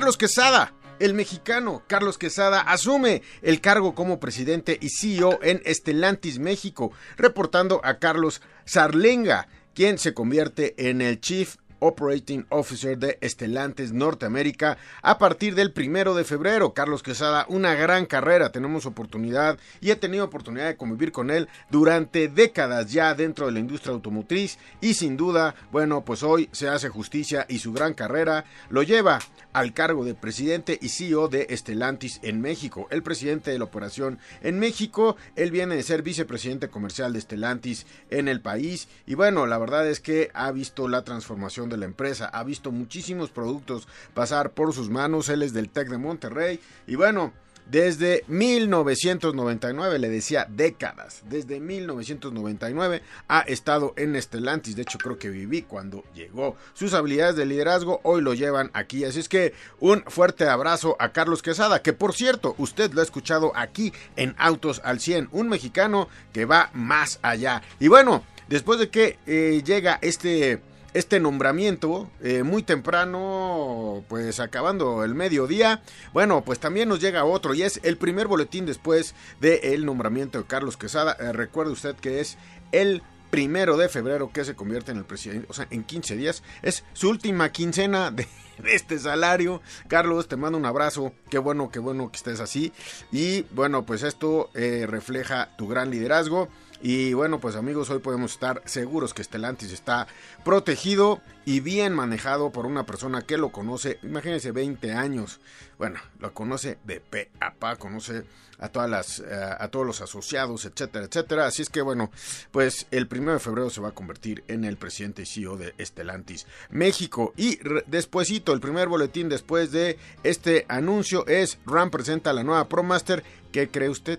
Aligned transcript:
Carlos 0.00 0.16
Quesada, 0.16 0.72
el 0.98 1.12
mexicano 1.12 1.82
Carlos 1.86 2.16
Quesada 2.16 2.62
asume 2.62 3.20
el 3.42 3.60
cargo 3.60 3.94
como 3.94 4.18
presidente 4.18 4.78
y 4.80 4.88
CEO 4.88 5.40
en 5.42 5.60
Estelantis 5.66 6.38
México, 6.38 6.90
reportando 7.18 7.82
a 7.84 7.98
Carlos 7.98 8.40
Sarlenga, 8.64 9.46
quien 9.74 9.98
se 9.98 10.14
convierte 10.14 10.88
en 10.88 11.02
el 11.02 11.20
Chief 11.20 11.56
Operating 11.80 12.46
Officer 12.48 12.96
de 12.96 13.18
Estelantes 13.20 13.92
Norteamérica 13.92 14.78
a 15.02 15.18
partir 15.18 15.54
del 15.54 15.72
primero 15.72 16.14
de 16.14 16.24
febrero. 16.24 16.72
Carlos 16.72 17.02
Quesada, 17.02 17.46
una 17.48 17.74
gran 17.74 18.06
carrera, 18.06 18.52
tenemos 18.52 18.86
oportunidad 18.86 19.58
y 19.80 19.90
he 19.90 19.96
tenido 19.96 20.24
oportunidad 20.24 20.66
de 20.66 20.76
convivir 20.76 21.12
con 21.12 21.30
él 21.30 21.48
durante 21.70 22.28
décadas 22.28 22.92
ya 22.92 23.14
dentro 23.14 23.46
de 23.46 23.52
la 23.52 23.58
industria 23.58 23.92
automotriz 23.92 24.58
y 24.80 24.94
sin 24.94 25.16
duda, 25.16 25.54
bueno, 25.72 26.04
pues 26.04 26.22
hoy 26.22 26.48
se 26.52 26.68
hace 26.68 26.88
justicia 26.88 27.46
y 27.48 27.58
su 27.58 27.72
gran 27.72 27.94
carrera 27.94 28.44
lo 28.68 28.82
lleva 28.82 29.18
al 29.52 29.72
cargo 29.72 30.04
de 30.04 30.14
presidente 30.14 30.78
y 30.80 30.90
CEO 30.90 31.28
de 31.28 31.46
Estelantis 31.50 32.20
en 32.22 32.40
México. 32.40 32.86
El 32.90 33.02
presidente 33.02 33.50
de 33.50 33.58
la 33.58 33.64
operación 33.64 34.18
en 34.42 34.58
México, 34.58 35.16
él 35.36 35.50
viene 35.50 35.76
de 35.76 35.82
ser 35.82 36.02
vicepresidente 36.02 36.68
comercial 36.68 37.12
de 37.12 37.18
Estelantis 37.18 37.86
en 38.10 38.28
el 38.28 38.40
país 38.40 38.88
y 39.06 39.14
bueno, 39.14 39.46
la 39.46 39.58
verdad 39.58 39.88
es 39.88 40.00
que 40.00 40.30
ha 40.34 40.52
visto 40.52 40.86
la 40.86 41.04
transformación 41.04 41.69
de 41.70 41.78
la 41.78 41.86
empresa, 41.86 42.26
ha 42.26 42.44
visto 42.44 42.70
muchísimos 42.72 43.30
productos 43.30 43.88
pasar 44.14 44.52
por 44.52 44.74
sus 44.74 44.90
manos, 44.90 45.28
él 45.28 45.42
es 45.42 45.52
del 45.52 45.70
TEC 45.70 45.88
de 45.88 45.98
Monterrey. 45.98 46.60
Y 46.86 46.96
bueno, 46.96 47.32
desde 47.70 48.24
1999, 48.26 50.00
le 50.00 50.08
decía 50.08 50.44
décadas, 50.50 51.22
desde 51.28 51.60
1999 51.60 53.00
ha 53.28 53.40
estado 53.42 53.94
en 53.96 54.16
Estelantis, 54.16 54.74
de 54.74 54.82
hecho 54.82 54.98
creo 54.98 55.18
que 55.18 55.30
viví 55.30 55.62
cuando 55.62 56.02
llegó. 56.12 56.56
Sus 56.74 56.94
habilidades 56.94 57.36
de 57.36 57.46
liderazgo 57.46 58.00
hoy 58.02 58.22
lo 58.22 58.34
llevan 58.34 58.72
aquí, 58.72 59.04
así 59.04 59.20
es 59.20 59.28
que 59.28 59.54
un 59.78 60.02
fuerte 60.08 60.48
abrazo 60.48 60.96
a 60.98 61.12
Carlos 61.12 61.42
Quesada, 61.42 61.80
que 61.80 61.92
por 61.92 62.12
cierto, 62.12 62.56
usted 62.58 62.92
lo 62.92 63.02
ha 63.02 63.04
escuchado 63.04 63.52
aquí 63.54 63.92
en 64.16 64.34
Autos 64.36 64.80
al 64.82 64.98
100, 64.98 65.28
un 65.30 65.48
mexicano 65.48 66.08
que 66.32 66.46
va 66.46 66.70
más 66.74 67.20
allá. 67.22 67.62
Y 67.78 67.86
bueno, 67.86 68.24
después 68.48 68.80
de 68.80 68.90
que 68.90 69.16
eh, 69.28 69.62
llega 69.64 70.00
este 70.02 70.60
este 70.94 71.20
nombramiento 71.20 72.10
eh, 72.22 72.42
muy 72.42 72.62
temprano, 72.62 74.04
pues 74.08 74.40
acabando 74.40 75.04
el 75.04 75.14
mediodía. 75.14 75.82
Bueno, 76.12 76.42
pues 76.44 76.58
también 76.58 76.88
nos 76.88 77.00
llega 77.00 77.24
otro 77.24 77.54
y 77.54 77.62
es 77.62 77.80
el 77.82 77.96
primer 77.96 78.26
boletín 78.26 78.66
después 78.66 79.14
del 79.40 79.84
nombramiento 79.86 80.38
de 80.38 80.44
Carlos 80.44 80.76
Quesada. 80.76 81.16
Eh, 81.20 81.32
recuerde 81.32 81.72
usted 81.72 81.96
que 81.96 82.20
es 82.20 82.38
el 82.72 83.02
primero 83.30 83.76
de 83.76 83.88
febrero 83.88 84.32
que 84.32 84.44
se 84.44 84.54
convierte 84.54 84.90
en 84.90 84.98
el 84.98 85.04
presidente, 85.04 85.46
o 85.48 85.54
sea, 85.54 85.66
en 85.70 85.84
15 85.84 86.16
días. 86.16 86.42
Es 86.62 86.84
su 86.92 87.08
última 87.08 87.50
quincena 87.52 88.10
de, 88.10 88.26
este 88.64 88.98
salario. 88.98 89.62
Carlos, 89.88 90.28
te 90.28 90.36
mando 90.36 90.58
un 90.58 90.66
abrazo. 90.66 91.12
Qué 91.30 91.38
bueno, 91.38 91.70
qué 91.70 91.78
bueno 91.78 92.10
que 92.10 92.16
estés 92.16 92.40
así. 92.40 92.72
Y 93.12 93.42
bueno, 93.52 93.86
pues 93.86 94.02
esto 94.02 94.50
eh, 94.54 94.86
refleja 94.88 95.56
tu 95.56 95.68
gran 95.68 95.90
liderazgo. 95.90 96.48
Y 96.82 97.12
bueno, 97.12 97.40
pues 97.40 97.56
amigos, 97.56 97.90
hoy 97.90 97.98
podemos 97.98 98.32
estar 98.32 98.62
seguros 98.64 99.12
que 99.12 99.20
Estelantis 99.20 99.70
está 99.70 100.06
protegido 100.44 101.20
y 101.44 101.60
bien 101.60 101.92
manejado 101.92 102.52
por 102.52 102.64
una 102.64 102.86
persona 102.86 103.20
que 103.20 103.36
lo 103.36 103.52
conoce, 103.52 103.98
imagínense 104.02 104.50
20 104.50 104.92
años. 104.92 105.40
Bueno, 105.76 106.00
lo 106.20 106.32
conoce 106.32 106.78
de 106.84 107.00
pe 107.00 107.30
a 107.38 107.52
pa, 107.52 107.76
conoce 107.76 108.24
a 108.58 108.68
todas 108.68 108.88
las 108.88 109.20
eh, 109.20 109.24
a 109.30 109.68
todos 109.68 109.86
los 109.86 110.00
asociados, 110.00 110.64
etcétera, 110.64 111.04
etcétera. 111.04 111.46
Así 111.46 111.60
es 111.60 111.68
que 111.68 111.82
bueno, 111.82 112.10
pues 112.50 112.86
el 112.90 113.06
primero 113.06 113.34
de 113.34 113.40
febrero 113.40 113.68
se 113.68 113.82
va 113.82 113.88
a 113.88 113.94
convertir 113.94 114.42
en 114.48 114.64
el 114.64 114.78
presidente 114.78 115.22
y 115.22 115.26
CEO 115.26 115.58
de 115.58 115.74
Estelantis 115.76 116.46
México 116.70 117.34
y 117.36 117.58
despuésito, 117.88 118.54
el 118.54 118.60
primer 118.60 118.88
boletín 118.88 119.28
después 119.28 119.70
de 119.70 119.98
este 120.22 120.64
anuncio 120.68 121.26
es 121.26 121.58
Ram 121.66 121.90
presenta 121.90 122.32
la 122.32 122.42
nueva 122.42 122.68
ProMaster, 122.68 123.22
¿qué 123.52 123.68
cree 123.68 123.90
usted? 123.90 124.18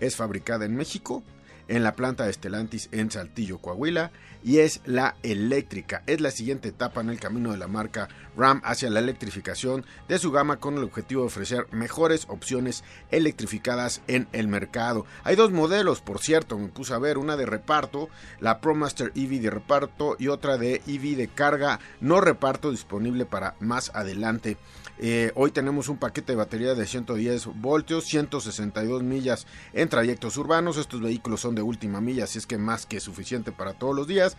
Es 0.00 0.16
fabricada 0.16 0.64
en 0.64 0.74
México 0.74 1.22
en 1.70 1.82
la 1.82 1.94
planta 1.94 2.24
de 2.24 2.30
Estelantis 2.30 2.88
en 2.92 3.10
Saltillo, 3.10 3.58
Coahuila, 3.58 4.10
y 4.42 4.58
es 4.58 4.80
la 4.84 5.16
eléctrica. 5.22 6.02
Es 6.06 6.20
la 6.20 6.30
siguiente 6.30 6.68
etapa 6.68 7.00
en 7.00 7.10
el 7.10 7.20
camino 7.20 7.52
de 7.52 7.58
la 7.58 7.68
marca 7.68 8.08
Ram 8.36 8.60
hacia 8.64 8.90
la 8.90 9.00
electrificación 9.00 9.84
de 10.08 10.18
su 10.18 10.30
gama 10.30 10.58
con 10.58 10.76
el 10.76 10.84
objetivo 10.84 11.22
de 11.22 11.28
ofrecer 11.28 11.66
mejores 11.72 12.26
opciones 12.28 12.84
electrificadas 13.10 14.02
en 14.06 14.28
el 14.32 14.48
mercado. 14.48 15.06
Hay 15.24 15.36
dos 15.36 15.50
modelos, 15.50 16.00
por 16.00 16.20
cierto, 16.20 16.58
me 16.58 16.68
puse 16.68 16.94
a 16.94 16.98
ver, 16.98 17.18
una 17.18 17.36
de 17.36 17.46
reparto, 17.46 18.08
la 18.40 18.60
ProMaster 18.60 19.12
EV 19.14 19.40
de 19.40 19.50
reparto 19.50 20.16
y 20.18 20.28
otra 20.28 20.58
de 20.58 20.82
EV 20.86 21.16
de 21.16 21.28
carga 21.28 21.80
no 22.00 22.20
reparto 22.20 22.70
disponible 22.70 23.26
para 23.26 23.56
más 23.60 23.90
adelante. 23.94 24.56
Eh, 25.02 25.32
hoy 25.34 25.50
tenemos 25.50 25.88
un 25.88 25.96
paquete 25.96 26.32
de 26.32 26.36
batería 26.36 26.74
de 26.74 26.86
110 26.86 27.46
voltios, 27.60 28.04
162 28.04 29.02
millas 29.02 29.46
en 29.72 29.88
trayectos 29.88 30.36
urbanos. 30.36 30.76
Estos 30.76 31.00
vehículos 31.00 31.40
son 31.40 31.54
de 31.54 31.62
última 31.62 32.02
milla, 32.02 32.24
así 32.24 32.38
es 32.38 32.46
que 32.46 32.58
más 32.58 32.84
que 32.84 33.00
suficiente 33.00 33.50
para 33.50 33.72
todos 33.72 33.96
los 33.96 34.06
días. 34.06 34.29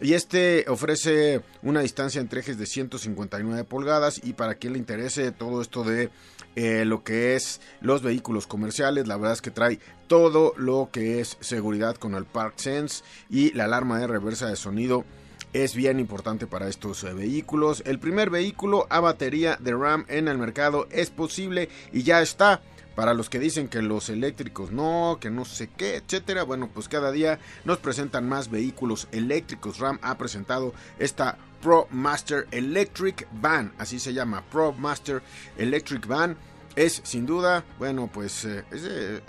Y 0.00 0.14
este 0.14 0.64
ofrece 0.68 1.42
una 1.62 1.80
distancia 1.80 2.20
entre 2.20 2.40
ejes 2.40 2.58
de 2.58 2.66
159 2.66 3.64
pulgadas 3.64 4.20
y 4.24 4.32
para 4.32 4.56
quien 4.56 4.72
le 4.72 4.80
interese 4.80 5.30
todo 5.30 5.62
esto 5.62 5.84
de 5.84 6.10
eh, 6.56 6.84
lo 6.84 7.04
que 7.04 7.36
es 7.36 7.60
los 7.80 8.02
vehículos 8.02 8.46
comerciales, 8.46 9.06
la 9.06 9.16
verdad 9.16 9.34
es 9.34 9.42
que 9.42 9.50
trae 9.50 9.78
todo 10.08 10.54
lo 10.56 10.90
que 10.92 11.20
es 11.20 11.38
seguridad 11.40 11.96
con 11.96 12.14
el 12.14 12.24
Park 12.24 12.54
Sense 12.56 13.04
y 13.30 13.52
la 13.52 13.64
alarma 13.64 13.98
de 13.98 14.06
reversa 14.06 14.48
de 14.48 14.56
sonido 14.56 15.04
es 15.52 15.74
bien 15.74 16.00
importante 16.00 16.46
para 16.46 16.68
estos 16.68 17.04
eh, 17.04 17.12
vehículos. 17.12 17.82
El 17.86 17.98
primer 17.98 18.30
vehículo 18.30 18.86
a 18.90 19.00
batería 19.00 19.56
de 19.60 19.72
RAM 19.72 20.04
en 20.08 20.28
el 20.28 20.38
mercado 20.38 20.88
es 20.90 21.10
posible 21.10 21.68
y 21.92 22.02
ya 22.02 22.22
está. 22.22 22.60
Para 22.94 23.14
los 23.14 23.30
que 23.30 23.38
dicen 23.38 23.68
que 23.68 23.80
los 23.80 24.08
eléctricos 24.10 24.70
no, 24.70 25.18
que 25.20 25.30
no 25.30 25.44
sé 25.44 25.68
qué, 25.68 25.96
etcétera, 25.96 26.42
bueno, 26.42 26.68
pues 26.72 26.88
cada 26.88 27.10
día 27.10 27.38
nos 27.64 27.78
presentan 27.78 28.28
más 28.28 28.50
vehículos 28.50 29.08
eléctricos. 29.12 29.78
RAM 29.78 29.98
ha 30.02 30.18
presentado 30.18 30.74
esta 30.98 31.38
Pro 31.62 31.86
Master 31.90 32.46
Electric 32.50 33.26
Van, 33.40 33.72
así 33.78 33.98
se 33.98 34.12
llama, 34.12 34.42
Pro 34.50 34.72
Master 34.72 35.22
Electric 35.56 36.06
Van. 36.06 36.36
Es 36.74 37.00
sin 37.04 37.26
duda, 37.26 37.64
bueno, 37.78 38.10
pues 38.12 38.44
eh, 38.44 38.64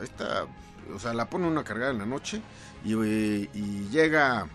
esta, 0.01 0.45
o 0.93 0.99
sea, 0.99 1.13
la 1.13 1.29
pone 1.29 1.47
uno 1.47 1.59
a 1.59 1.63
cargar 1.63 1.91
en 1.91 1.99
la 1.99 2.05
noche 2.05 2.41
y, 2.83 2.93
y 2.93 3.89
llega 3.91 4.47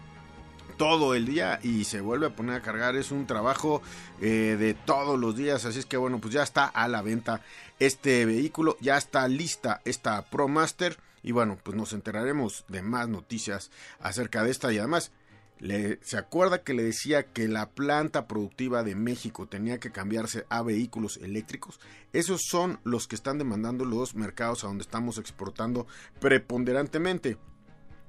todo 0.78 1.14
el 1.14 1.26
día 1.26 1.58
y 1.62 1.84
se 1.84 2.00
vuelve 2.00 2.28
a 2.28 2.36
poner 2.36 2.56
a 2.56 2.62
cargar. 2.62 2.96
Es 2.96 3.10
un 3.10 3.26
trabajo 3.26 3.82
eh, 4.20 4.56
de 4.58 4.72
todos 4.72 5.18
los 5.18 5.36
días. 5.36 5.66
Así 5.66 5.80
es 5.80 5.86
que 5.86 5.98
bueno, 5.98 6.18
pues 6.20 6.32
ya 6.32 6.42
está 6.42 6.64
a 6.66 6.88
la 6.88 7.02
venta 7.02 7.42
este 7.78 8.24
vehículo. 8.26 8.76
Ya 8.80 8.96
está 8.96 9.26
lista 9.28 9.80
esta 9.84 10.22
ProMaster. 10.30 10.98
Y 11.22 11.32
bueno, 11.32 11.58
pues 11.62 11.76
nos 11.76 11.92
enteraremos 11.92 12.64
de 12.68 12.82
más 12.82 13.08
noticias 13.08 13.70
acerca 14.00 14.44
de 14.44 14.50
esta. 14.50 14.72
Y 14.72 14.78
además, 14.78 15.12
le, 15.58 15.98
¿se 16.02 16.16
acuerda 16.16 16.62
que 16.62 16.74
le 16.74 16.84
decía 16.84 17.24
que 17.32 17.48
la 17.48 17.70
planta 17.70 18.28
productiva 18.28 18.84
de 18.84 18.94
México 18.94 19.48
tenía 19.48 19.78
que 19.78 19.90
cambiarse 19.90 20.46
a 20.48 20.62
vehículos 20.62 21.18
eléctricos? 21.18 21.80
Esos 22.12 22.42
son 22.48 22.80
los 22.84 23.08
que 23.08 23.16
están 23.16 23.38
demandando 23.38 23.84
los 23.84 24.14
mercados 24.14 24.62
a 24.62 24.68
donde 24.68 24.82
estamos 24.82 25.18
exportando 25.18 25.86
preponderantemente. 26.20 27.38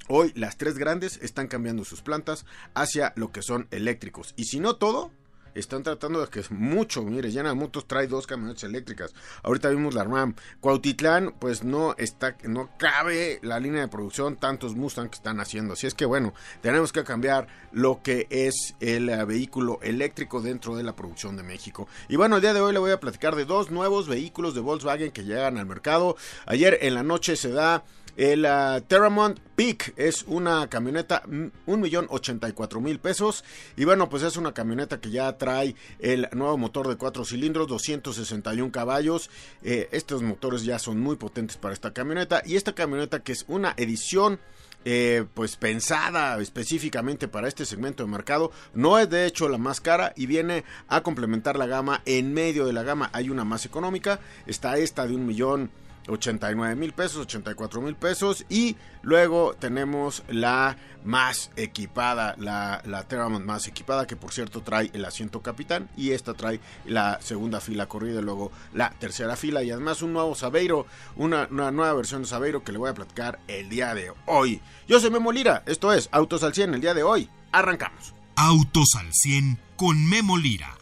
Hoy 0.08 0.32
las 0.36 0.58
tres 0.58 0.78
grandes 0.78 1.20
están 1.22 1.48
cambiando 1.48 1.86
sus 1.86 2.02
plantas 2.02 2.46
hacia 2.74 3.14
lo 3.16 3.32
que 3.32 3.44
son 3.44 3.68
eléctricos. 3.70 4.34
Y 4.38 4.46
si 4.46 4.60
no 4.60 4.76
todo, 4.76 5.12
están 5.60 5.84
tratando 5.84 6.22
de 6.22 6.28
que 6.28 6.40
es 6.40 6.52
mucho. 6.52 7.04
Mire, 7.04 7.32
General 7.32 7.56
Motors 7.56 7.88
trae 7.88 8.08
dos 8.08 8.28
camionetas 8.28 8.64
eléctricas. 8.64 9.14
Ahorita 9.44 9.70
vimos 9.70 9.94
la 9.94 10.04
RAM. 10.04 10.36
Cuautitlán, 10.60 11.34
pues 11.40 11.64
no 11.64 11.96
está, 11.98 12.36
no 12.44 12.70
cabe 12.78 13.40
la 13.42 13.60
línea 13.60 13.82
de 13.82 13.88
producción, 13.88 14.38
tantos 14.38 14.76
Mustang 14.76 15.10
que 15.10 15.16
están 15.16 15.40
haciendo. 15.40 15.74
Así 15.74 15.88
es 15.88 15.94
que 15.94 16.06
bueno, 16.06 16.34
tenemos 16.62 16.92
que 16.92 17.04
cambiar 17.04 17.48
lo 17.72 18.02
que 18.02 18.28
es 18.30 18.76
el 18.80 19.10
eh, 19.10 19.26
vehículo 19.26 19.80
eléctrico 19.82 20.42
dentro 20.42 20.76
de 20.76 20.84
la 20.84 20.96
producción 20.96 21.36
de 21.38 21.44
México. 21.44 21.88
Y 22.08 22.16
bueno, 22.16 22.38
el 22.38 22.42
día 22.42 22.54
de 22.54 22.62
hoy 22.62 22.74
le 22.74 22.80
voy 22.80 22.92
a 22.92 23.00
platicar 23.00 23.36
de 23.36 23.46
dos 23.46 23.72
nuevos 23.72 24.08
vehículos 24.08 24.54
de 24.56 24.62
Volkswagen 24.62 25.12
que 25.12 25.24
llegan 25.24 25.58
al 25.58 25.66
mercado. 25.66 26.16
Ayer 26.46 26.78
en 26.82 26.96
la 26.96 27.04
noche 27.04 27.36
se 27.36 27.52
da 27.52 27.84
El 28.18 28.46
uh, 28.46 28.82
Terramont 28.82 29.40
Peak 29.56 29.94
es 29.98 30.24
una 30.28 30.68
camioneta, 30.70 31.24
mm, 31.28 31.46
un 31.68 31.82
millón 31.82 32.08
ochenta 32.10 32.50
y 32.50 32.54
cuatro 32.54 32.82
mil 32.82 33.00
pesos. 33.00 33.44
Y 33.78 33.86
bueno, 33.86 34.10
pues 34.10 34.24
es 34.24 34.38
una 34.38 34.54
camioneta 34.54 35.00
que 35.00 35.10
ya 35.10 35.38
trae 35.38 35.76
el 36.00 36.28
nuevo 36.34 36.58
motor 36.58 36.88
de 36.88 36.96
cuatro 36.96 37.26
cilindros, 37.26 37.68
261 37.68 38.72
caballos. 38.72 39.30
Eh, 39.64 39.90
estos 39.92 40.22
motores 40.22 40.64
ya 40.64 40.80
son 40.80 41.00
muy 41.00 41.16
potentes 41.16 41.58
para 41.58 41.74
esta 41.74 41.94
camioneta. 41.94 42.42
Y 42.46 42.56
esta 42.56 42.74
camioneta 42.74 43.22
que 43.22 43.32
es 43.32 43.46
una 43.48 43.74
edición 43.78 44.40
eh, 44.86 45.26
pues 45.34 45.58
pensada 45.58 46.40
específicamente 46.40 47.28
para 47.28 47.48
este 47.48 47.66
segmento 47.66 48.04
de 48.04 48.10
mercado. 48.10 48.52
No 48.74 48.98
es 48.98 49.10
de 49.10 49.26
hecho 49.26 49.50
la 49.50 49.58
más 49.58 49.82
cara 49.82 50.14
y 50.16 50.26
viene 50.26 50.64
a 50.88 51.02
complementar 51.02 51.58
la 51.58 51.68
gama. 51.68 52.02
En 52.06 52.34
medio 52.34 52.66
de 52.66 52.74
la 52.74 52.84
gama 52.84 53.10
hay 53.14 53.30
una 53.30 53.44
más 53.44 53.66
económica. 53.66 54.20
Está 54.48 54.78
esta 54.78 55.06
de 55.06 55.16
un 55.16 55.26
millón 55.26 55.70
89 56.10 56.76
mil 56.76 56.94
pesos, 56.94 57.22
84 57.22 57.82
mil 57.82 57.96
pesos. 57.96 58.46
Y 58.50 58.76
luego 59.02 59.56
tenemos 59.58 60.24
la 60.28 60.78
más 61.04 61.52
equipada, 61.56 62.36
la, 62.38 62.82
la 62.86 63.30
más 63.40 63.68
equipada, 63.68 64.08
que 64.08 64.16
por 64.16 64.32
cierto 64.32 64.62
trae 64.62 64.90
el 64.94 65.06
asiento 65.06 65.42
capitán. 65.42 65.90
Y 65.96 66.12
esta 66.12 66.34
trae 66.34 66.60
la 66.86 67.20
segunda 67.22 67.62
fila 67.62 67.88
corrida 67.88 68.20
y 68.20 68.24
luego 68.24 68.52
la 68.74 68.92
tercera 68.92 69.36
fila. 69.36 69.64
Y 69.64 69.72
además 69.72 70.02
un 70.02 70.14
nuevo 70.14 70.36
Sabeiro, 70.36 70.86
una, 71.16 71.48
una 71.52 71.72
nueva 71.72 71.94
versión 71.94 72.24
de 72.24 72.28
Sabeiro 72.28 72.64
que 72.64 72.72
le 72.72 72.78
voy 72.78 72.90
a 72.90 72.94
platicar 72.94 73.40
el 73.48 73.70
día 73.70 73.94
de 73.94 74.12
hoy. 74.26 74.62
Yo 74.88 75.00
soy 75.00 75.12
Memo 75.12 75.32
Lira, 75.32 75.64
esto 75.66 75.94
es 75.94 76.10
Autos 76.12 76.44
al 76.44 76.54
100 76.54 76.74
el 76.74 76.82
día 76.82 76.94
de 76.94 77.04
hoy. 77.04 77.30
Arrancamos. 77.52 78.14
Autos 78.36 78.96
al 78.98 79.14
100 79.14 79.60
con 79.76 80.08
Memo 80.08 80.38
Lira. 80.38 80.76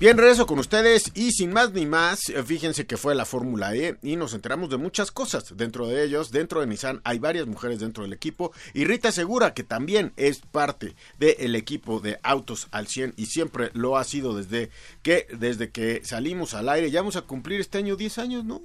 Bien, 0.00 0.16
regreso 0.16 0.46
con 0.46 0.60
ustedes 0.60 1.10
y 1.16 1.32
sin 1.32 1.52
más 1.52 1.72
ni 1.72 1.84
más, 1.84 2.28
eh, 2.28 2.44
fíjense 2.44 2.86
que 2.86 2.96
fue 2.96 3.16
la 3.16 3.24
Fórmula 3.24 3.74
E 3.74 3.98
y 4.00 4.14
nos 4.14 4.32
enteramos 4.32 4.70
de 4.70 4.76
muchas 4.76 5.10
cosas. 5.10 5.56
Dentro 5.56 5.88
de 5.88 6.04
ellos, 6.04 6.30
dentro 6.30 6.60
de 6.60 6.68
Nissan 6.68 7.00
hay 7.02 7.18
varias 7.18 7.48
mujeres 7.48 7.80
dentro 7.80 8.04
del 8.04 8.12
equipo 8.12 8.52
y 8.74 8.84
Rita 8.84 9.10
Segura, 9.10 9.54
que 9.54 9.64
también 9.64 10.12
es 10.16 10.38
parte 10.38 10.94
del 11.18 11.56
equipo 11.56 11.98
de 11.98 12.20
Autos 12.22 12.68
al 12.70 12.86
100 12.86 13.14
y 13.16 13.26
siempre 13.26 13.72
lo 13.74 13.96
ha 13.96 14.04
sido 14.04 14.36
desde 14.36 14.70
que, 15.02 15.26
desde 15.36 15.70
que 15.70 16.00
salimos 16.04 16.54
al 16.54 16.68
aire. 16.68 16.92
Ya 16.92 17.00
vamos 17.00 17.16
a 17.16 17.22
cumplir 17.22 17.60
este 17.60 17.78
año 17.78 17.96
10 17.96 18.18
años, 18.18 18.44
¿no? 18.44 18.62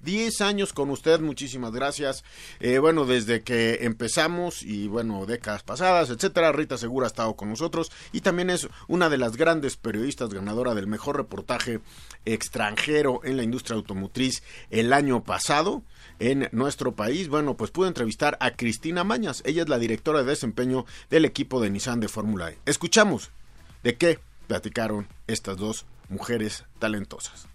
Este, 0.00 0.10
10 0.10 0.40
años 0.40 0.72
con 0.72 0.90
usted, 0.90 1.20
muchísimas 1.20 1.72
gracias. 1.72 2.24
Eh, 2.60 2.78
bueno, 2.78 3.04
desde 3.04 3.42
que 3.42 3.78
empezamos 3.82 4.62
y 4.62 4.88
bueno, 4.88 5.26
décadas 5.26 5.62
pasadas, 5.62 6.10
etcétera, 6.10 6.52
Rita 6.52 6.78
Segura 6.78 7.06
ha 7.06 7.08
estado 7.08 7.34
con 7.36 7.48
nosotros 7.48 7.90
y 8.12 8.20
también 8.20 8.50
es 8.50 8.68
una 8.88 9.08
de 9.08 9.18
las 9.18 9.36
grandes 9.36 9.76
periodistas 9.76 10.32
ganadora 10.32 10.74
del 10.74 10.86
mejor 10.86 11.16
reportaje 11.16 11.80
extranjero 12.24 13.20
en 13.24 13.36
la 13.36 13.42
industria 13.42 13.76
automotriz 13.76 14.42
el 14.70 14.92
año 14.92 15.22
pasado 15.22 15.82
en 16.18 16.48
nuestro 16.52 16.92
país. 16.92 17.28
Bueno, 17.28 17.56
pues 17.56 17.70
pude 17.70 17.88
entrevistar 17.88 18.36
a 18.40 18.52
Cristina 18.52 19.04
Mañas. 19.04 19.42
Ella 19.44 19.62
es 19.62 19.68
la 19.68 19.78
directora 19.78 20.20
de 20.20 20.30
desempeño 20.30 20.84
del 21.08 21.24
equipo 21.24 21.60
de 21.60 21.70
Nissan 21.70 22.00
de 22.00 22.08
Fórmula 22.08 22.50
E. 22.50 22.58
Escuchamos 22.66 23.30
de 23.82 23.96
qué 23.96 24.18
platicaron 24.46 25.06
estas 25.26 25.56
dos 25.56 25.86
mujeres 26.08 26.64
talentosas. 26.78 27.49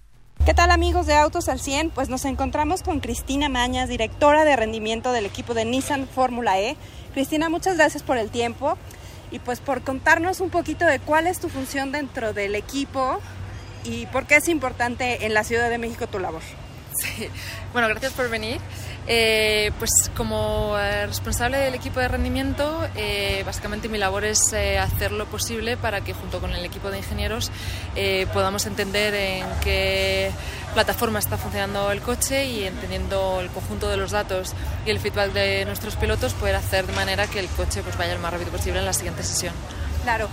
¿Qué 0.45 0.53
tal 0.53 0.69
amigos 0.69 1.07
de 1.07 1.15
Autos 1.15 1.49
al 1.49 1.59
100? 1.59 1.89
Pues 1.89 2.07
nos 2.07 2.23
encontramos 2.23 2.83
con 2.83 2.99
Cristina 2.99 3.49
Mañas, 3.49 3.89
directora 3.89 4.45
de 4.45 4.55
rendimiento 4.55 5.11
del 5.11 5.25
equipo 5.25 5.55
de 5.55 5.65
Nissan 5.65 6.07
Fórmula 6.07 6.59
E. 6.59 6.77
Cristina, 7.15 7.49
muchas 7.49 7.77
gracias 7.77 8.03
por 8.03 8.19
el 8.19 8.29
tiempo 8.29 8.77
y 9.31 9.39
pues 9.39 9.59
por 9.59 9.81
contarnos 9.81 10.41
un 10.41 10.51
poquito 10.51 10.85
de 10.85 10.99
cuál 10.99 11.25
es 11.25 11.39
tu 11.39 11.49
función 11.49 11.91
dentro 11.91 12.31
del 12.31 12.53
equipo 12.53 13.19
y 13.85 14.05
por 14.05 14.27
qué 14.27 14.35
es 14.35 14.47
importante 14.47 15.25
en 15.25 15.33
la 15.33 15.43
Ciudad 15.43 15.67
de 15.67 15.79
México 15.79 16.05
tu 16.05 16.19
labor. 16.19 16.43
Sí, 16.95 17.27
bueno, 17.73 17.87
gracias 17.89 18.13
por 18.13 18.29
venir. 18.29 18.59
Eh, 19.07 19.71
pues 19.77 19.91
como 20.17 20.75
eh, 20.79 21.05
responsable 21.05 21.57
del 21.57 21.75
equipo 21.75 21.99
de 21.99 22.07
rendimiento, 22.07 22.87
eh, 22.95 23.43
básicamente 23.45 23.87
mi 23.87 23.99
labor 23.99 24.25
es 24.25 24.53
hacer 24.53 25.11
lo 25.11 25.25
posible 25.27 25.77
para 25.77 26.01
que 26.01 26.13
junto 26.13 26.39
con 26.39 26.53
el 26.53 26.65
equipo 26.65 26.89
de 26.89 26.97
ingenieros 26.97 27.51
podamos 28.33 28.65
entender 28.65 29.13
en 29.13 29.45
qué 29.61 30.31
plataforma 30.73 31.19
está 31.19 31.37
funcionando 31.37 31.91
el 31.91 32.01
coche 32.01 32.45
y 32.45 32.63
entendiendo 32.65 33.39
el 33.41 33.49
conjunto 33.49 33.89
de 33.89 33.97
los 33.97 34.11
datos 34.11 34.53
y 34.85 34.89
el 34.89 34.99
feedback 34.99 35.31
de 35.33 35.65
nuestros 35.65 35.95
pilotos 35.95 36.33
poder 36.33 36.55
hacer 36.55 36.87
de 36.87 36.93
manera 36.93 37.27
que 37.27 37.39
el 37.39 37.47
coche 37.47 37.81
pues, 37.83 37.97
vaya 37.97 38.15
lo 38.15 38.21
más 38.21 38.33
rápido 38.33 38.51
posible 38.51 38.79
en 38.79 38.85
la 38.85 38.93
siguiente 38.93 39.23
sesión. 39.23 39.53
Claro. 40.03 40.29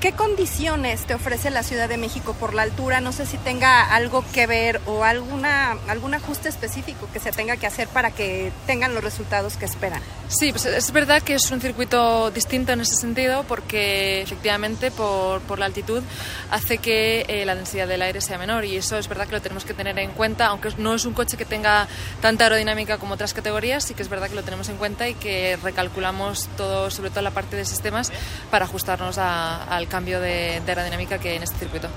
¿Qué 0.00 0.12
condiciones 0.12 1.06
te 1.06 1.14
ofrece 1.14 1.50
la 1.50 1.64
Ciudad 1.64 1.88
de 1.88 1.96
México 1.96 2.32
por 2.38 2.54
la 2.54 2.62
altura? 2.62 3.00
No 3.00 3.10
sé 3.10 3.26
si 3.26 3.36
tenga 3.36 3.82
algo 3.82 4.24
que 4.32 4.46
ver 4.46 4.80
o 4.86 5.02
alguna, 5.02 5.72
algún 5.88 6.14
ajuste 6.14 6.48
específico 6.48 7.08
que 7.12 7.18
se 7.18 7.32
tenga 7.32 7.56
que 7.56 7.66
hacer 7.66 7.88
para 7.88 8.12
que 8.12 8.52
tengan 8.64 8.94
los 8.94 9.02
resultados 9.02 9.56
que 9.56 9.64
esperan. 9.64 10.00
Sí, 10.28 10.52
pues 10.52 10.66
es 10.66 10.92
verdad 10.92 11.20
que 11.20 11.34
es 11.34 11.50
un 11.50 11.60
circuito 11.60 12.30
distinto 12.30 12.72
en 12.72 12.82
ese 12.82 12.94
sentido 12.94 13.42
porque 13.48 14.22
efectivamente 14.22 14.92
por, 14.92 15.40
por 15.40 15.58
la 15.58 15.66
altitud 15.66 16.04
hace 16.52 16.78
que 16.78 17.24
eh, 17.26 17.44
la 17.44 17.56
densidad 17.56 17.88
del 17.88 18.02
aire 18.02 18.20
sea 18.20 18.38
menor 18.38 18.64
y 18.66 18.76
eso 18.76 18.98
es 18.98 19.08
verdad 19.08 19.26
que 19.26 19.32
lo 19.32 19.42
tenemos 19.42 19.64
que 19.64 19.74
tener 19.74 19.98
en 19.98 20.12
cuenta, 20.12 20.46
aunque 20.46 20.68
no 20.78 20.94
es 20.94 21.06
un 21.06 21.12
coche 21.12 21.36
que 21.36 21.44
tenga 21.44 21.88
tanta 22.20 22.44
aerodinámica 22.44 22.98
como 22.98 23.14
otras 23.14 23.34
categorías, 23.34 23.82
sí 23.82 23.94
que 23.94 24.02
es 24.02 24.08
verdad 24.08 24.28
que 24.28 24.36
lo 24.36 24.44
tenemos 24.44 24.68
en 24.68 24.76
cuenta 24.76 25.08
y 25.08 25.14
que 25.14 25.58
recalculamos 25.60 26.48
todo, 26.56 26.88
sobre 26.92 27.10
todo 27.10 27.22
la 27.22 27.32
parte 27.32 27.56
de 27.56 27.64
sistemas, 27.64 28.12
para 28.52 28.66
ajustarnos 28.66 29.18
al 29.18 29.87
cambio 29.88 30.20
de, 30.20 30.62
aerodinámica 30.66 31.18
que 31.18 31.36
en 31.36 31.42
este 31.42 31.58
circuito. 31.58 31.88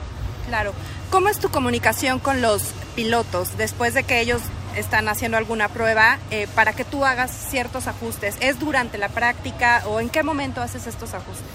Claro. 0.47 0.73
¿Cómo 1.09 1.29
es 1.29 1.39
tu 1.39 1.49
comunicación 1.49 2.19
con 2.19 2.41
los 2.41 2.63
pilotos 2.95 3.57
después 3.57 3.93
de 3.93 4.03
que 4.03 4.21
ellos 4.21 4.41
están 4.75 5.07
haciendo 5.09 5.37
alguna 5.37 5.67
prueba 5.67 6.17
eh, 6.31 6.47
para 6.55 6.73
que 6.73 6.85
tú 6.85 7.05
hagas 7.05 7.31
ciertos 7.31 7.87
ajustes? 7.87 8.35
¿Es 8.39 8.59
durante 8.59 8.97
la 8.97 9.09
práctica 9.09 9.83
o 9.85 9.99
en 9.99 10.09
qué 10.09 10.23
momento 10.23 10.61
haces 10.61 10.87
estos 10.87 11.13
ajustes? 11.13 11.45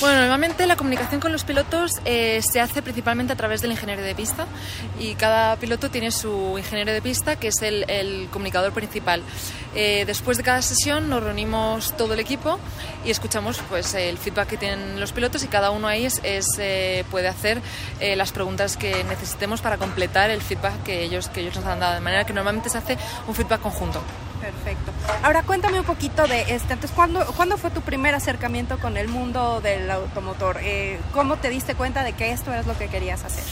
Bueno, 0.00 0.20
normalmente 0.20 0.66
la 0.66 0.74
comunicación 0.74 1.20
con 1.20 1.30
los 1.30 1.44
pilotos 1.44 2.00
eh, 2.04 2.40
se 2.42 2.60
hace 2.60 2.82
principalmente 2.82 3.32
a 3.32 3.36
través 3.36 3.62
del 3.62 3.70
ingeniero 3.70 4.02
de 4.02 4.14
pista 4.14 4.46
y 4.98 5.14
cada 5.14 5.54
piloto 5.56 5.88
tiene 5.88 6.10
su 6.10 6.58
ingeniero 6.58 6.92
de 6.92 7.00
pista 7.00 7.36
que 7.36 7.48
es 7.48 7.62
el, 7.62 8.28
comunicador 8.32 8.72
principal. 8.72 9.22
Eh, 9.76 10.04
después 10.04 10.36
de 10.36 10.42
cada 10.42 10.62
sesión 10.62 11.08
nos 11.08 11.22
reunimos 11.22 11.96
todo 11.96 12.14
el 12.14 12.20
equipo 12.20 12.58
y 13.04 13.10
escuchamos 13.10 13.60
pues, 13.68 13.94
el 13.94 14.18
feedback 14.18 14.48
que 14.48 14.56
tienen 14.56 14.98
los 14.98 15.12
pilotos 15.12 15.44
y 15.44 15.46
cada 15.46 15.70
uno 15.70 15.86
ahí 15.86 16.06
es, 16.06 16.20
eh, 16.58 17.04
puede 17.10 17.28
hacer 17.28 17.62
las 18.00 18.32
preguntas 18.32 18.76
que 18.76 19.04
necesitemos 19.04 19.60
para 19.60 19.78
completar 19.78 20.28
el 20.30 20.42
feedback 20.42 20.82
que 20.82 21.04
ellos, 21.04 21.28
que 21.28 21.40
ellos 21.40 21.54
nos 21.56 21.66
han 21.66 21.78
dado. 21.78 21.94
De 21.94 22.00
manera 22.00 22.24
que 22.26 22.32
normalmente 22.32 22.68
se 22.68 22.78
hace 22.78 22.98
un 23.28 23.34
feedback 23.34 23.60
conjunto. 23.60 24.02
Perfecto. 24.44 24.92
Ahora 25.22 25.42
cuéntame 25.42 25.80
un 25.80 25.86
poquito 25.86 26.26
de 26.26 26.42
este. 26.42 26.74
Entonces, 26.74 26.90
¿cuándo, 26.94 27.24
¿cuándo 27.34 27.56
fue 27.56 27.70
tu 27.70 27.80
primer 27.80 28.14
acercamiento 28.14 28.78
con 28.78 28.98
el 28.98 29.08
mundo 29.08 29.62
del 29.62 29.90
automotor? 29.90 30.58
Eh, 30.62 31.00
¿Cómo 31.14 31.36
te 31.36 31.48
diste 31.48 31.74
cuenta 31.74 32.04
de 32.04 32.12
que 32.12 32.30
esto 32.30 32.52
era 32.52 32.62
lo 32.62 32.76
que 32.76 32.88
querías 32.88 33.24
hacer? 33.24 33.44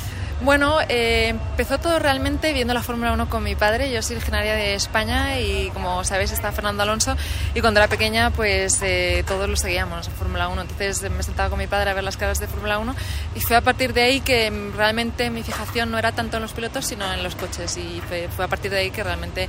Bueno, 0.45 0.79
eh, 0.89 1.29
empezó 1.29 1.79
todo 1.79 2.01
realmente 2.01 2.53
viendo 2.53 2.75
la 2.75 2.83
Fórmula 2.83 3.13
1 3.13 3.31
con 3.31 3.45
mi 3.45 3.55
padre. 3.55 3.93
Yo 3.93 4.03
soy 4.03 4.17
originaria 4.17 4.55
de 4.55 4.75
España 4.75 5.39
y 5.39 5.71
como 5.71 6.03
sabéis 6.03 6.33
está 6.33 6.51
Fernando 6.51 6.83
Alonso 6.83 7.17
y 7.55 7.61
cuando 7.61 7.79
era 7.79 7.89
pequeña 7.89 8.31
pues 8.31 8.81
eh, 8.83 9.23
todos 9.25 9.49
lo 9.49 9.57
seguíamos 9.57 10.09
en 10.09 10.15
Fórmula 10.15 10.49
1. 10.49 10.63
Entonces 10.63 11.09
me 11.13 11.23
sentaba 11.23 11.49
con 11.49 11.61
mi 11.61 11.69
padre 11.69 11.91
a 11.91 11.95
ver 11.95 12.03
las 12.03 12.17
caras 12.17 12.41
de 12.41 12.49
Fórmula 12.49 12.79
1 12.81 12.93
y 13.37 13.41
fue 13.41 13.55
a 13.55 13.61
partir 13.61 13.93
de 13.93 14.03
ahí 14.03 14.21
que 14.21 14.51
realmente 14.77 15.31
mi 15.31 15.45
fijación 15.45 15.93
no 15.93 15.99
era 15.99 16.11
tanto 16.11 16.39
en 16.39 16.43
los 16.43 16.53
pilotos 16.53 16.87
sino 16.87 17.11
en 17.13 17.23
los 17.23 17.37
coches 17.37 17.77
y 17.77 18.03
fue, 18.09 18.29
a 18.45 18.49
partir 18.49 18.73
de 18.73 18.79
ahí 18.79 18.91
que 18.91 19.05
realmente 19.05 19.49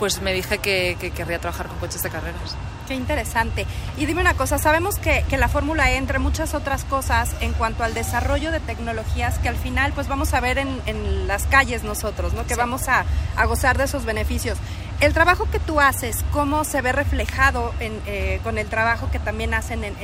pues 0.00 0.22
me 0.22 0.32
dije 0.32 0.58
que, 0.58 0.96
que 0.98 1.10
querría 1.10 1.38
trabajar 1.38 1.68
con 1.68 1.76
coches 1.78 2.02
de 2.02 2.08
carreras. 2.08 2.56
Qué 2.88 2.94
interesante. 2.94 3.66
Y 3.98 4.06
dime 4.06 4.22
una 4.22 4.32
cosa, 4.32 4.56
sabemos 4.58 4.98
que, 4.98 5.24
que 5.28 5.36
la 5.36 5.48
Fórmula 5.48 5.92
E, 5.92 5.96
entre 5.96 6.18
muchas 6.18 6.54
otras 6.54 6.84
cosas, 6.84 7.36
en 7.40 7.52
cuanto 7.52 7.84
al 7.84 7.92
desarrollo 7.92 8.50
de 8.50 8.60
tecnologías, 8.60 9.38
que 9.38 9.50
al 9.50 9.56
final 9.56 9.92
pues 9.92 10.08
vamos 10.08 10.32
a 10.32 10.40
ver 10.40 10.56
en, 10.56 10.80
en 10.86 11.28
las 11.28 11.44
calles 11.44 11.84
nosotros, 11.84 12.32
¿no? 12.32 12.46
Que 12.46 12.54
vamos 12.54 12.88
a, 12.88 13.04
a 13.36 13.44
gozar 13.44 13.76
de 13.76 13.84
esos 13.84 14.06
beneficios. 14.06 14.56
El 15.00 15.14
trabajo 15.14 15.48
que 15.50 15.58
tú 15.58 15.80
haces, 15.80 16.24
¿cómo 16.30 16.62
se 16.64 16.82
ve 16.82 16.92
reflejado 16.92 17.72
en, 17.80 17.98
eh, 18.04 18.38
con 18.42 18.58
el 18.58 18.66
trabajo 18.66 19.10
que 19.10 19.18
también 19.18 19.54
hacen 19.54 19.82
en, 19.82 19.94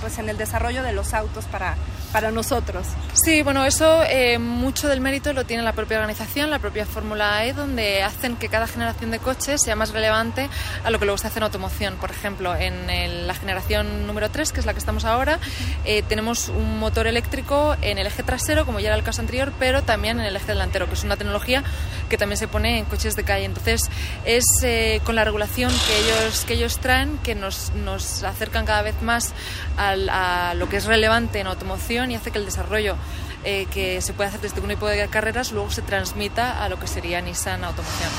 pues 0.00 0.18
en 0.18 0.30
el 0.30 0.38
desarrollo 0.38 0.82
de 0.82 0.92
los 0.94 1.12
autos 1.12 1.44
para, 1.44 1.76
para 2.12 2.30
nosotros? 2.30 2.86
Sí, 3.12 3.42
bueno, 3.42 3.66
eso 3.66 4.02
eh, 4.04 4.38
mucho 4.38 4.88
del 4.88 5.02
mérito 5.02 5.34
lo 5.34 5.44
tiene 5.44 5.62
la 5.62 5.74
propia 5.74 5.98
organización, 5.98 6.50
la 6.50 6.60
propia 6.60 6.86
Fórmula 6.86 7.44
E, 7.44 7.52
donde 7.52 8.02
hacen 8.02 8.36
que 8.36 8.48
cada 8.48 8.66
generación 8.66 9.10
de 9.10 9.18
coches 9.18 9.60
sea 9.60 9.76
más 9.76 9.92
relevante 9.92 10.48
a 10.82 10.90
lo 10.90 10.98
que 10.98 11.04
luego 11.04 11.18
se 11.18 11.26
hace 11.26 11.40
en 11.40 11.42
automoción. 11.42 11.96
Por 11.96 12.10
ejemplo, 12.10 12.56
en 12.56 13.26
la 13.26 13.34
generación 13.34 14.06
número 14.06 14.30
3, 14.30 14.52
que 14.52 14.60
es 14.60 14.66
la 14.66 14.72
que 14.72 14.78
estamos 14.78 15.04
ahora, 15.04 15.38
eh, 15.84 16.02
tenemos 16.08 16.48
un 16.48 16.78
motor 16.78 17.06
eléctrico 17.06 17.76
en 17.82 17.98
el 17.98 18.06
eje 18.06 18.22
trasero, 18.22 18.64
como 18.64 18.80
ya 18.80 18.88
era 18.88 18.96
el 18.96 19.02
caso 19.02 19.20
anterior, 19.20 19.52
pero 19.58 19.82
también 19.82 20.20
en 20.20 20.26
el 20.26 20.36
eje 20.36 20.46
delantero, 20.46 20.86
que 20.86 20.94
es 20.94 21.04
una 21.04 21.16
tecnología 21.16 21.62
que 22.08 22.18
también 22.18 22.38
se 22.38 22.48
pone 22.48 22.78
en 22.78 22.84
coches 22.84 23.16
de 23.16 23.24
calle. 23.24 23.44
Entonces, 23.44 23.82
es 24.24 24.44
eh, 24.62 25.00
con 25.04 25.14
la 25.14 25.24
regulación 25.24 25.70
que 25.70 25.98
ellos, 25.98 26.44
que 26.44 26.54
ellos 26.54 26.78
traen 26.78 27.18
que 27.18 27.34
nos, 27.34 27.72
nos 27.74 28.22
acercan 28.24 28.66
cada 28.66 28.82
vez 28.82 29.00
más 29.02 29.32
a 29.76 30.54
lo 30.54 30.68
que 30.68 30.76
es 30.76 30.84
relevante 30.84 31.40
en 31.40 31.46
automoción 31.46 32.10
y 32.10 32.16
hace 32.16 32.30
que 32.30 32.38
el 32.38 32.44
desarrollo 32.44 32.96
eh, 33.44 33.66
que 33.72 34.00
se 34.00 34.12
puede 34.12 34.28
hacer 34.28 34.40
desde 34.40 34.60
un 34.60 34.68
tipo 34.68 34.88
de 34.88 35.06
carreras 35.08 35.52
luego 35.52 35.70
se 35.70 35.82
transmita 35.82 36.62
a 36.62 36.68
lo 36.68 36.78
que 36.78 36.86
sería 36.86 37.20
Nissan 37.20 37.64
Automoción. 37.64 38.10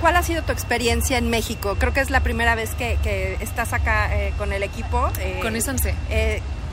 ¿cuál 0.00 0.16
ha 0.16 0.22
sido 0.24 0.42
tu 0.42 0.50
experiencia 0.50 1.16
en 1.16 1.30
México? 1.30 1.76
Creo 1.78 1.92
que 1.92 2.00
es 2.00 2.10
la 2.10 2.20
primera 2.20 2.56
vez 2.56 2.70
que, 2.74 3.36
estás 3.40 3.72
acá 3.72 4.12
eh, 4.12 4.32
con 4.36 4.52
el 4.52 4.64
equipo. 4.64 5.10
con 5.40 5.52
Nissan 5.52 5.78
sí. 5.78 5.90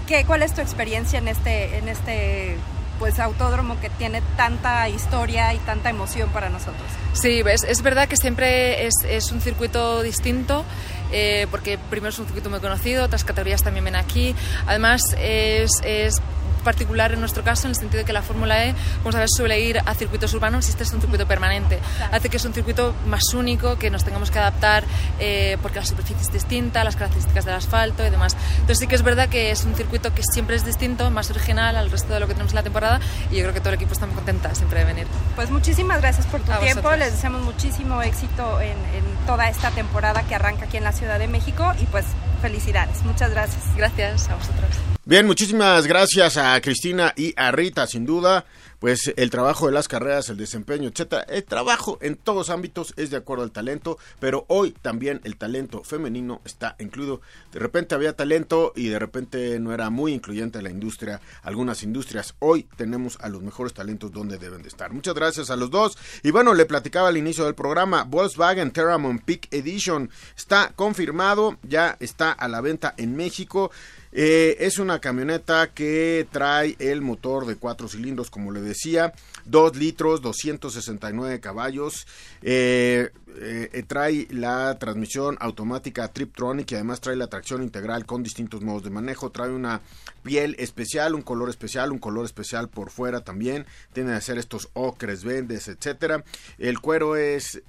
¿qué, 0.07 0.25
¿Cuál 0.25 0.41
es 0.41 0.55
tu 0.55 0.61
experiencia 0.61 1.19
en 1.19 1.27
este, 1.27 1.77
en 1.77 1.87
este 1.87 2.57
pues 2.99 3.19
autódromo 3.19 3.79
que 3.79 3.89
tiene 3.89 4.21
tanta 4.37 4.87
historia 4.89 5.53
y 5.53 5.57
tanta 5.59 5.89
emoción 5.89 6.29
para 6.29 6.49
nosotros. 6.49 6.83
Sí, 7.13 7.41
es, 7.45 7.63
es 7.63 7.81
verdad 7.81 8.07
que 8.07 8.17
siempre 8.17 8.85
es, 8.85 8.93
es 9.07 9.31
un 9.31 9.41
circuito 9.41 10.03
distinto. 10.03 10.65
Eh, 11.11 11.47
porque 11.49 11.79
primero 11.89 12.09
es 12.09 12.19
un 12.19 12.25
circuito 12.25 12.51
muy 12.51 12.59
conocido, 12.59 13.05
otras 13.05 13.23
categorías 13.23 13.63
también 13.63 13.85
ven 13.85 13.95
aquí. 13.95 14.35
Además, 14.67 15.01
es, 15.19 15.81
es 15.83 16.21
particular 16.61 17.13
en 17.13 17.19
nuestro 17.19 17.43
caso, 17.43 17.67
en 17.67 17.71
el 17.71 17.75
sentido 17.75 17.99
de 17.99 18.05
que 18.05 18.13
la 18.13 18.21
Fórmula 18.21 18.65
E, 18.65 18.75
como 19.03 19.11
sabes, 19.11 19.31
suele 19.35 19.59
ir 19.59 19.79
a 19.85 19.93
circuitos 19.93 20.33
urbanos 20.33 20.67
y 20.67 20.71
este 20.71 20.83
es 20.83 20.93
un 20.93 21.01
circuito 21.01 21.27
permanente. 21.27 21.79
Hace 22.11 22.29
que 22.29 22.37
es 22.37 22.45
un 22.45 22.53
circuito 22.53 22.93
más 23.07 23.33
único, 23.33 23.77
que 23.77 23.89
nos 23.89 24.03
tengamos 24.03 24.31
que 24.31 24.39
adaptar 24.39 24.83
eh, 25.19 25.57
porque 25.61 25.79
la 25.79 25.85
superficie 25.85 26.21
es 26.21 26.31
distinta, 26.31 26.83
las 26.83 26.95
características 26.95 27.45
del 27.45 27.55
asfalto 27.55 28.05
y 28.05 28.09
demás. 28.09 28.35
Entonces 28.53 28.79
sí 28.79 28.87
que 28.87 28.95
es 28.95 29.03
verdad 29.03 29.29
que 29.29 29.51
es 29.51 29.63
un 29.63 29.75
circuito 29.75 30.13
que 30.13 30.23
siempre 30.23 30.55
es 30.55 30.65
distinto, 30.65 31.09
más 31.11 31.29
original 31.29 31.75
al 31.75 31.91
resto 31.91 32.13
de 32.13 32.19
lo 32.19 32.27
que 32.27 32.33
tenemos 32.33 32.53
en 32.53 32.57
la 32.57 32.63
temporada 32.63 32.99
y 33.31 33.35
yo 33.35 33.41
creo 33.41 33.53
que 33.53 33.59
todo 33.59 33.69
el 33.69 33.75
equipo 33.75 33.93
está 33.93 34.05
muy 34.05 34.15
contenta 34.15 34.53
siempre 34.55 34.79
de 34.79 34.85
venir. 34.85 35.07
Pues 35.35 35.49
muchísimas 35.51 36.01
gracias 36.01 36.25
por 36.27 36.41
tu 36.41 36.51
tiempo, 36.59 36.91
les 36.95 37.13
deseamos 37.13 37.41
muchísimo 37.41 38.01
éxito 38.01 38.61
en, 38.61 38.77
en 38.77 39.25
toda 39.25 39.49
esta 39.49 39.71
temporada 39.71 40.23
que 40.23 40.35
arranca 40.35 40.65
aquí 40.65 40.77
en 40.77 40.83
la 40.83 40.91
Ciudad 40.91 41.19
de 41.19 41.27
México 41.27 41.73
y 41.79 41.85
pues 41.85 42.05
felicidades. 42.39 43.03
Muchas 43.03 43.31
gracias. 43.31 43.63
Gracias 43.75 44.29
a 44.29 44.36
vosotros. 44.36 44.69
Bien, 45.05 45.25
muchísimas 45.25 45.88
gracias 45.88 46.38
a 46.38 46.60
Cristina 46.62 47.13
y 47.15 47.34
a 47.36 47.51
Rita, 47.51 47.88
sin 47.88 48.05
duda 48.05 48.46
pues 48.79 49.13
el 49.15 49.29
trabajo 49.29 49.67
de 49.67 49.74
las 49.74 49.88
carreras, 49.88 50.29
el 50.29 50.38
desempeño, 50.38 50.89
etcétera. 50.89 51.24
El 51.24 51.43
trabajo 51.43 51.98
en 52.01 52.15
todos 52.15 52.50
ámbitos 52.50 52.93
es 52.98 53.09
de 53.09 53.17
acuerdo 53.17 53.43
al 53.43 53.51
talento, 53.51 53.98
pero 54.19 54.45
hoy 54.48 54.71
también 54.71 55.21
el 55.24 55.38
talento 55.38 55.83
femenino 55.83 56.41
está 56.45 56.75
incluido. 56.79 57.21
De 57.51 57.59
repente 57.59 57.95
había 57.95 58.15
talento 58.15 58.74
y 58.75 58.88
de 58.88 59.00
repente 59.00 59.59
no 59.59 59.74
era 59.74 59.89
muy 59.89 60.13
incluyente 60.13 60.62
la 60.62 60.69
industria, 60.69 61.21
algunas 61.43 61.83
industrias. 61.83 62.36
Hoy 62.39 62.67
tenemos 62.77 63.17
a 63.21 63.29
los 63.29 63.41
mejores 63.41 63.74
talentos 63.74 64.12
donde 64.12 64.38
deben 64.38 64.62
de 64.62 64.69
estar. 64.69 64.93
Muchas 64.93 65.13
gracias 65.13 65.50
a 65.50 65.55
los 65.55 65.69
dos. 65.69 65.98
Y 66.24 66.31
bueno, 66.31 66.53
le 66.53 66.65
platicaba 66.65 67.09
al 67.09 67.17
inicio 67.17 67.45
del 67.45 67.55
programa, 67.55 68.03
Volkswagen 68.03 68.71
Terramon 68.71 69.19
Peak 69.19 69.48
Edition 69.51 70.09
está 70.38 70.71
confirmado, 70.75 71.57
ya 71.63 71.98
está 72.00 72.31
a 72.31 72.48
la 72.48 72.62
venta 72.62 72.93
en 72.98 73.15
México. 73.15 73.71
Eh, 74.11 74.57
es 74.59 74.79
una 74.79 74.99
camioneta 74.99 75.71
que 75.73 76.27
trae 76.31 76.75
el 76.79 77.01
motor 77.01 77.45
de 77.45 77.55
cuatro 77.55 77.87
cilindros, 77.87 78.29
como 78.29 78.51
le 78.51 78.61
decía, 78.61 79.13
2 79.45 79.75
litros, 79.77 80.21
269 80.21 81.39
caballos. 81.39 82.07
Eh, 82.41 83.09
eh, 83.38 83.83
trae 83.88 84.27
la 84.31 84.77
transmisión 84.79 85.38
automática 85.39 86.07
Triptronic 86.07 86.71
y 86.71 86.75
además 86.75 87.01
trae 87.01 87.15
la 87.15 87.27
tracción 87.27 87.63
integral 87.63 88.05
con 88.05 88.24
distintos 88.24 88.62
modos 88.62 88.83
de 88.83 88.89
manejo. 88.89 89.31
Trae 89.31 89.51
una 89.51 89.81
piel 90.24 90.55
especial, 90.59 91.15
un 91.15 91.21
color 91.21 91.50
especial, 91.50 91.91
un 91.91 92.00
color 92.00 92.25
especial 92.25 92.69
por 92.69 92.89
fuera 92.89 93.24
también. 93.24 93.65
Tiene 93.93 94.13
que 94.15 94.21
ser 94.21 94.38
estos 94.38 94.69
ocres, 94.74 95.24
vendes, 95.24 95.67
etcétera. 95.67 96.24
El 96.57 96.79
cuero 96.79 97.15
es, 97.15 97.62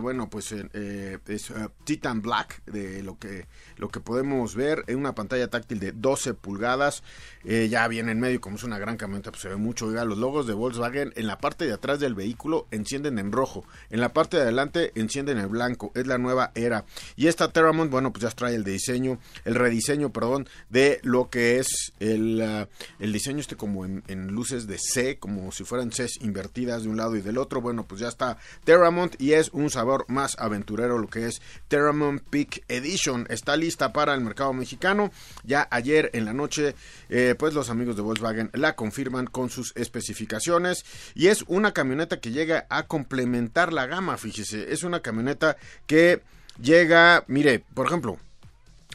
bueno, 0.00 0.28
pues 0.30 0.52
es 0.52 1.52
Titan 1.84 2.22
Black, 2.22 2.62
de 2.66 3.02
lo 3.02 3.18
que, 3.18 3.46
lo 3.76 3.88
que 3.88 4.00
podemos 4.00 4.54
ver 4.54 4.84
en 4.86 4.98
una 4.98 5.14
pantalla 5.14 5.48
táctil 5.48 5.80
de 5.80 5.92
12 5.92 6.34
pulgadas. 6.34 7.02
Eh, 7.44 7.68
ya 7.70 7.86
viene 7.88 8.12
en 8.12 8.20
medio, 8.20 8.40
como 8.40 8.56
es 8.56 8.64
una 8.64 8.78
gran 8.78 8.96
camioneta, 8.96 9.30
pues 9.30 9.42
se 9.42 9.48
ve 9.48 9.56
mucho. 9.56 9.86
Oiga, 9.86 10.04
los 10.04 10.18
logos 10.18 10.46
de 10.46 10.54
Volkswagen 10.54 11.12
en 11.16 11.26
la 11.26 11.38
parte 11.38 11.66
de 11.66 11.72
atrás 11.72 12.00
del 12.00 12.14
vehículo 12.14 12.66
encienden 12.70 13.18
en 13.18 13.32
rojo. 13.32 13.64
En 13.90 14.00
la 14.00 14.12
parte 14.12 14.36
de 14.36 14.42
adelante 14.42 14.92
encienden 15.00 15.38
en 15.38 15.48
blanco. 15.50 15.92
Es 15.94 16.06
la 16.06 16.18
nueva 16.18 16.52
era. 16.54 16.84
Y 17.16 17.26
esta 17.26 17.52
Terramont, 17.52 17.90
bueno, 17.90 18.12
pues 18.12 18.22
ya 18.22 18.30
trae 18.30 18.54
el 18.54 18.64
diseño, 18.64 19.18
el 19.44 19.54
rediseño, 19.54 20.12
perdón, 20.12 20.48
de 20.68 21.00
lo 21.02 21.30
que 21.30 21.58
es 21.58 21.92
el, 22.00 22.40
ah, 22.42 22.68
el 22.98 23.12
diseño 23.12 23.40
este 23.40 23.56
como 23.56 23.84
en, 23.84 24.28
luces 24.28 24.66
de 24.66 24.78
C, 24.78 25.18
como 25.18 25.52
si 25.52 25.64
fueran 25.64 25.90
Cs 25.90 26.20
invertidas 26.20 26.82
de 26.82 26.88
un 26.88 26.96
lado 26.96 27.16
y 27.16 27.20
del 27.20 27.38
otro. 27.38 27.60
Bueno, 27.60 27.86
pues 27.86 28.00
ya 28.00 28.08
está 28.08 28.38
Terramont 28.64 29.20
y 29.20 29.32
es 29.32 29.50
un 29.52 29.70
sabor 29.70 30.04
más 30.08 30.36
aventurero 30.38 30.98
lo 30.98 31.08
que 31.08 31.26
es 31.26 31.40
Terramont 31.68 32.22
Peak 32.22 32.64
Edition. 32.68 33.26
Está 33.30 33.56
lista 33.56 33.92
para 33.92 34.14
el 34.14 34.20
mercado 34.20 34.52
mexicano. 34.52 35.10
Ya 35.44 35.66
ayer 35.70 36.10
en 36.12 36.24
la 36.24 36.32
noche, 36.32 36.74
eh, 37.08 37.34
pues 37.38 37.54
los 37.54 37.70
amigos 37.70 37.96
de 37.96 38.02
Volkswagen 38.02 38.50
la 38.52 38.76
confirman 38.76 39.26
con 39.26 39.50
sus 39.50 39.72
especificaciones 39.76 40.84
y 41.14 41.28
es 41.28 41.44
una 41.46 41.72
camioneta 41.72 42.20
que 42.20 42.30
llega 42.30 42.66
a 42.70 42.86
complementar 42.86 43.72
la 43.72 43.86
gama, 43.86 44.16
fíjese, 44.16 44.72
es 44.72 44.82
una 44.88 45.00
camioneta 45.00 45.56
que 45.86 46.22
llega, 46.60 47.24
mire, 47.28 47.62
por 47.74 47.86
ejemplo, 47.86 48.18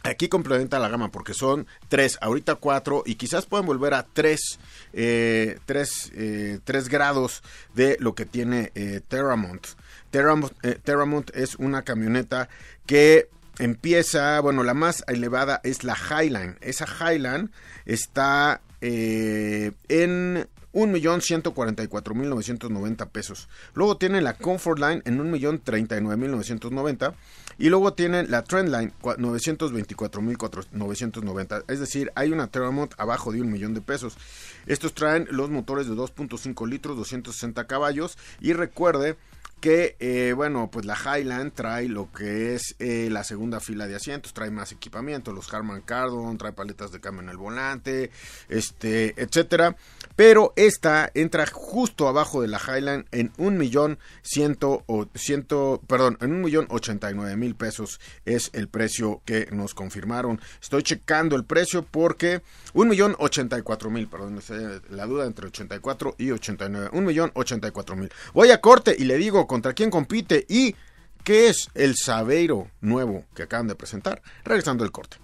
Aquí 0.05 0.27
complementa 0.27 0.79
la 0.79 0.89
gama 0.89 1.11
porque 1.11 1.33
son 1.33 1.65
tres, 1.87 2.17
ahorita 2.19 2.55
cuatro 2.55 3.03
y 3.05 3.15
quizás 3.15 3.45
pueden 3.45 3.65
volver 3.65 3.93
a 3.93 4.03
tres, 4.03 4.59
eh, 4.91 5.59
tres, 5.65 6.11
eh, 6.13 6.59
tres 6.65 6.89
grados 6.89 7.41
de 7.73 7.95
lo 8.01 8.13
que 8.13 8.25
tiene 8.25 8.73
eh, 8.75 8.99
Terramont. 9.07 9.65
Terramont, 10.11 10.51
Terramont 10.83 11.31
es 11.33 11.55
una 11.55 11.83
camioneta 11.83 12.49
que 12.85 13.29
empieza, 13.59 14.41
bueno, 14.41 14.63
la 14.63 14.73
más 14.73 15.05
elevada 15.07 15.61
es 15.63 15.85
la 15.85 15.95
Highline. 15.95 16.57
Esa 16.59 16.85
Highline 16.85 17.51
está 17.85 18.59
eh, 18.81 19.71
en 19.87 20.49
1.144.990 20.73 23.09
pesos. 23.09 23.47
Luego 23.73 23.97
tiene 23.97 24.21
la 24.21 24.33
Comfort 24.33 24.79
Line 24.79 25.01
en 25.05 25.19
1.039.990 25.19 27.13
y 27.57 27.69
luego 27.69 27.93
tiene 27.93 28.27
la 28.27 28.43
Trendline 28.43 28.91
924.990. 29.01 31.63
Es 31.67 31.79
decir, 31.79 32.11
hay 32.15 32.31
una 32.31 32.47
Terramont 32.47 32.93
abajo 32.97 33.31
de 33.31 33.41
un 33.41 33.49
millón 33.51 33.73
de 33.73 33.81
pesos. 33.81 34.17
Estos 34.65 34.93
traen 34.93 35.27
los 35.29 35.49
motores 35.49 35.87
de 35.87 35.93
2.5 35.93 36.67
litros, 36.67 36.97
260 36.97 37.65
caballos 37.67 38.17
y 38.41 38.51
recuerde 38.53 39.15
que 39.63 39.95
eh, 40.01 40.33
bueno 40.35 40.69
pues 40.69 40.85
la 40.85 40.97
Highland 40.97 41.53
trae 41.53 41.87
lo 41.87 42.11
que 42.11 42.53
es 42.53 42.75
eh, 42.79 43.07
la 43.09 43.23
segunda 43.23 43.61
fila 43.61 43.87
de 43.87 43.95
asientos 43.95 44.33
trae 44.33 44.51
más 44.51 44.73
equipamiento 44.73 45.31
los 45.31 45.53
Harman 45.53 45.79
Kardon 45.79 46.37
trae 46.37 46.51
paletas 46.51 46.91
de 46.91 46.99
cambio 46.99 47.23
en 47.23 47.29
el 47.29 47.37
volante 47.37 48.11
este 48.49 49.13
etcétera. 49.15 49.77
Pero 50.17 50.51
esta 50.57 51.09
entra 51.13 51.45
justo 51.47 52.09
abajo 52.09 52.41
de 52.41 52.49
la 52.49 52.59
Highland 52.59 53.05
en 53.11 53.31
un 53.37 53.57
millón 53.57 53.99
ciento 54.21 54.83
o 54.85 55.07
ciento 55.15 55.81
perdón 55.87 56.17
en 56.19 56.33
un 56.33 56.41
millón 56.41 56.67
ochenta 56.69 57.09
y 57.09 57.13
nueve 57.13 57.37
mil 57.37 57.55
pesos 57.55 58.01
es 58.25 58.49
el 58.51 58.67
precio 58.67 59.21
que 59.23 59.47
nos 59.51 59.73
confirmaron. 59.73 60.41
Estoy 60.61 60.83
checando 60.83 61.37
el 61.37 61.45
precio 61.45 61.83
porque 61.89 62.41
un 62.73 62.89
millón 62.89 63.15
ochenta 63.17 63.57
y 63.57 63.61
cuatro 63.61 63.89
mil 63.89 64.09
perdón 64.09 64.41
la 64.89 65.05
duda 65.05 65.25
entre 65.25 65.47
84 65.47 66.15
y 66.17 66.31
89 66.31 66.89
un 66.91 67.05
millón 67.05 67.31
ochenta 67.33 67.69
y 67.69 67.71
cuatro 67.71 67.95
mil. 67.95 68.11
Voy 68.33 68.51
a 68.51 68.59
corte 68.59 68.93
y 68.97 69.05
le 69.05 69.17
digo 69.17 69.47
contra 69.53 69.73
quién 69.73 69.91
compite 69.91 70.47
y 70.49 70.75
qué 71.23 71.47
es 71.47 71.69
el 71.75 71.95
Sabeiro 71.95 72.71
nuevo 72.81 73.23
que 73.35 73.43
acaban 73.43 73.67
de 73.67 73.75
presentar. 73.75 74.19
Regresando 74.43 74.83
el 74.83 74.91
corte. 74.91 75.17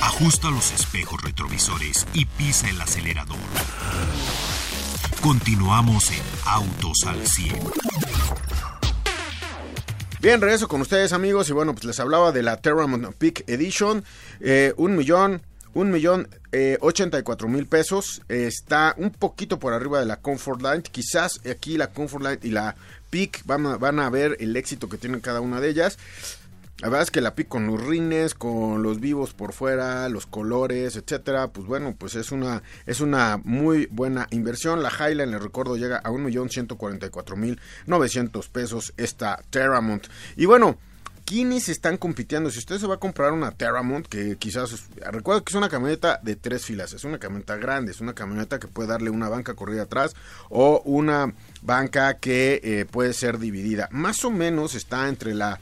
Ajusta 0.00 0.48
los 0.52 0.70
espejos 0.70 1.20
retrovisores 1.24 2.06
y 2.14 2.24
pisa 2.24 2.70
el 2.70 2.80
acelerador. 2.80 3.36
Continuamos 5.20 6.12
en 6.12 6.22
Autos 6.44 6.98
al 7.08 7.26
100. 7.26 7.58
Bien, 10.20 10.40
regreso 10.40 10.68
con 10.68 10.80
ustedes 10.82 11.12
amigos 11.12 11.48
y 11.48 11.52
bueno, 11.52 11.72
pues 11.72 11.84
les 11.84 11.98
hablaba 11.98 12.30
de 12.30 12.44
la 12.44 12.58
Terramont 12.58 13.12
Peak 13.16 13.42
Edition, 13.48 14.04
eh, 14.38 14.72
un 14.76 14.94
millón 14.94 15.42
un 15.76 15.90
millón 15.90 16.26
eh, 16.52 16.78
ochenta 16.80 17.18
y 17.18 17.22
cuatro 17.22 17.48
mil 17.48 17.66
pesos. 17.66 18.22
está 18.28 18.94
un 18.96 19.10
poquito 19.10 19.58
por 19.58 19.74
arriba 19.74 20.00
de 20.00 20.06
la 20.06 20.16
Comfort 20.16 20.62
Line. 20.62 20.82
Quizás 20.82 21.40
aquí 21.46 21.76
la 21.76 21.88
Comfort 21.92 22.24
Line 22.24 22.38
y 22.42 22.50
la 22.50 22.76
Peak 23.10 23.42
van 23.44 23.66
a, 23.66 23.76
van 23.76 24.00
a 24.00 24.08
ver 24.08 24.38
el 24.40 24.56
éxito 24.56 24.88
que 24.88 24.96
tienen 24.96 25.20
cada 25.20 25.42
una 25.42 25.60
de 25.60 25.68
ellas. 25.68 25.98
La 26.78 26.88
verdad 26.88 27.02
es 27.02 27.10
que 27.10 27.20
la 27.20 27.34
Peak 27.34 27.48
con 27.48 27.66
los 27.66 27.86
rines, 27.86 28.32
con 28.32 28.82
los 28.82 29.00
vivos 29.00 29.34
por 29.34 29.52
fuera, 29.52 30.08
los 30.08 30.26
colores, 30.26 30.96
etcétera, 30.96 31.48
pues 31.48 31.66
bueno, 31.66 31.94
pues 31.98 32.14
es 32.14 32.32
una 32.32 32.62
es 32.86 33.00
una 33.00 33.38
muy 33.44 33.86
buena 33.90 34.28
inversión. 34.30 34.82
La 34.82 34.90
Highline, 34.90 35.30
les 35.30 35.42
recuerdo, 35.42 35.76
llega 35.76 35.98
a 35.98 36.10
un 36.10 36.24
millón 36.24 36.48
ciento 36.48 36.76
cuarenta 36.76 37.04
y 37.04 37.10
cuatro 37.10 37.36
mil 37.36 37.60
novecientos 37.84 38.48
pesos 38.48 38.94
esta 38.96 39.42
Terramont. 39.50 40.06
Y 40.36 40.46
bueno, 40.46 40.78
¿Quiénes 41.26 41.68
están 41.68 41.96
compitiendo? 41.96 42.50
Si 42.50 42.60
usted 42.60 42.78
se 42.78 42.86
va 42.86 42.94
a 42.94 43.00
comprar 43.00 43.32
una 43.32 43.50
Terramont, 43.50 44.06
que 44.06 44.36
quizás, 44.36 44.86
recuerda 45.10 45.42
que 45.42 45.50
es 45.50 45.56
una 45.56 45.68
camioneta 45.68 46.20
de 46.22 46.36
tres 46.36 46.64
filas, 46.64 46.92
es 46.92 47.02
una 47.02 47.18
camioneta 47.18 47.56
grande, 47.56 47.90
es 47.90 48.00
una 48.00 48.14
camioneta 48.14 48.60
que 48.60 48.68
puede 48.68 48.90
darle 48.90 49.10
una 49.10 49.28
banca 49.28 49.54
corrida 49.54 49.82
atrás 49.82 50.14
o 50.50 50.82
una 50.84 51.34
banca 51.62 52.14
que 52.18 52.60
eh, 52.62 52.86
puede 52.88 53.12
ser 53.12 53.40
dividida. 53.40 53.88
Más 53.90 54.24
o 54.24 54.30
menos 54.30 54.76
está 54.76 55.08
entre 55.08 55.34
la 55.34 55.58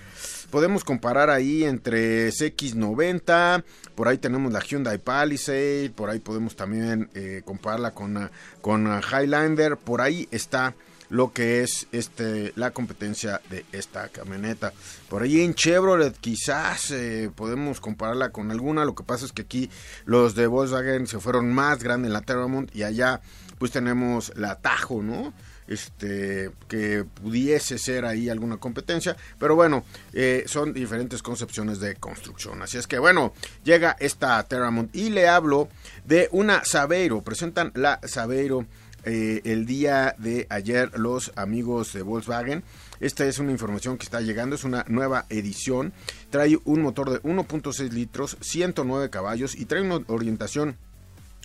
podemos 0.50 0.84
comparar 0.84 1.30
ahí 1.30 1.64
entre 1.64 2.28
CX90, 2.28 3.64
por 3.94 4.06
ahí 4.06 4.18
tenemos 4.18 4.52
la 4.52 4.60
Hyundai 4.60 4.98
Palisade, 4.98 5.90
por 5.96 6.10
ahí 6.10 6.18
podemos 6.18 6.56
también 6.56 7.08
eh, 7.14 7.40
compararla 7.42 7.92
con, 7.92 8.30
con 8.60 8.86
Highlander, 8.86 9.78
por 9.78 10.02
ahí 10.02 10.28
está 10.30 10.74
lo 11.10 11.32
que 11.32 11.62
es 11.62 11.86
este 11.92 12.52
la 12.56 12.70
competencia 12.72 13.40
de 13.50 13.64
esta 13.72 14.08
camioneta. 14.08 14.72
Por 15.08 15.22
ahí 15.22 15.40
en 15.40 15.54
Chevrolet 15.54 16.16
quizás 16.18 16.90
eh, 16.90 17.30
podemos 17.34 17.80
compararla 17.80 18.30
con 18.30 18.50
alguna, 18.50 18.84
lo 18.84 18.94
que 18.94 19.04
pasa 19.04 19.24
es 19.24 19.32
que 19.32 19.42
aquí 19.42 19.70
los 20.04 20.34
de 20.34 20.46
Volkswagen 20.46 21.06
se 21.06 21.20
fueron 21.20 21.52
más 21.52 21.82
grandes 21.82 22.08
en 22.08 22.12
la 22.12 22.22
Terramont 22.22 22.74
y 22.74 22.82
allá 22.82 23.20
pues 23.58 23.70
tenemos 23.70 24.32
la 24.36 24.56
Tajo, 24.56 25.02
¿no? 25.02 25.32
este 25.66 26.50
que 26.68 27.04
pudiese 27.04 27.78
ser 27.78 28.04
ahí 28.04 28.28
alguna 28.28 28.58
competencia 28.58 29.16
pero 29.38 29.54
bueno 29.54 29.84
eh, 30.12 30.44
son 30.46 30.74
diferentes 30.74 31.22
concepciones 31.22 31.80
de 31.80 31.96
construcción 31.96 32.60
así 32.62 32.76
es 32.76 32.86
que 32.86 32.98
bueno 32.98 33.32
llega 33.64 33.96
esta 33.98 34.42
Terramont 34.42 34.94
y 34.94 35.10
le 35.10 35.28
hablo 35.28 35.68
de 36.04 36.28
una 36.32 36.64
Saveiro 36.64 37.22
presentan 37.22 37.72
la 37.74 37.98
Saveiro 38.04 38.66
eh, 39.04 39.42
el 39.44 39.66
día 39.66 40.14
de 40.18 40.46
ayer 40.48 40.98
los 40.98 41.32
amigos 41.36 41.92
de 41.92 42.02
Volkswagen. 42.02 42.62
Esta 43.00 43.26
es 43.26 43.38
una 43.38 43.52
información 43.52 43.98
que 43.98 44.04
está 44.04 44.20
llegando, 44.20 44.56
es 44.56 44.64
una 44.64 44.84
nueva 44.88 45.26
edición. 45.28 45.92
Trae 46.30 46.58
un 46.64 46.82
motor 46.82 47.10
de 47.10 47.22
1.6 47.22 47.90
litros, 47.90 48.36
109 48.40 49.10
caballos 49.10 49.54
y 49.54 49.66
trae 49.66 49.82
una 49.82 50.00
orientación 50.06 50.76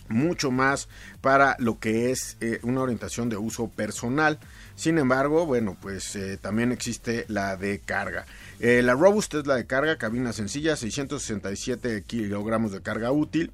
mucho 0.08 0.50
más 0.50 0.88
para 1.20 1.56
lo 1.58 1.78
que 1.78 2.10
es 2.10 2.36
eh, 2.40 2.58
una 2.62 2.80
orientación 2.80 3.28
de 3.28 3.36
uso 3.36 3.68
personal. 3.68 4.38
Sin 4.74 4.98
embargo, 4.98 5.46
bueno, 5.46 5.76
pues 5.80 6.16
eh, 6.16 6.36
también 6.36 6.72
existe 6.72 7.24
la 7.28 7.56
de 7.56 7.78
carga. 7.80 8.26
la 8.58 8.94
Robust 8.94 9.34
es 9.34 9.46
la 9.46 9.56
de 9.56 9.66
carga, 9.66 9.98
cabina 9.98 10.32
sencilla, 10.32 10.76
667 10.76 12.04
kilogramos 12.06 12.72
de 12.72 12.80
carga 12.82 13.12
útil. 13.12 13.52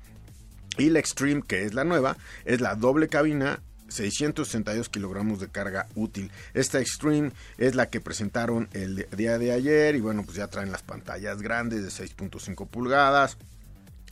Y 0.78 0.90
la 0.90 0.98
Extreme, 0.98 1.42
que 1.46 1.64
es 1.64 1.74
la 1.74 1.84
nueva, 1.84 2.16
es 2.44 2.60
la 2.60 2.74
doble 2.74 3.08
cabina 3.08 3.60
662 3.88 4.88
kilogramos 4.88 5.40
de 5.40 5.48
carga 5.48 5.86
útil. 5.94 6.30
Esta 6.54 6.80
Extreme 6.80 7.32
es 7.58 7.74
la 7.74 7.90
que 7.90 8.00
presentaron 8.00 8.68
el 8.72 9.06
día 9.16 9.38
de 9.38 9.52
ayer 9.52 9.94
y 9.94 10.00
bueno, 10.00 10.24
pues 10.24 10.36
ya 10.36 10.48
traen 10.48 10.72
las 10.72 10.82
pantallas 10.82 11.42
grandes 11.42 11.82
de 11.82 11.88
6.5 11.88 12.66
pulgadas 12.68 13.36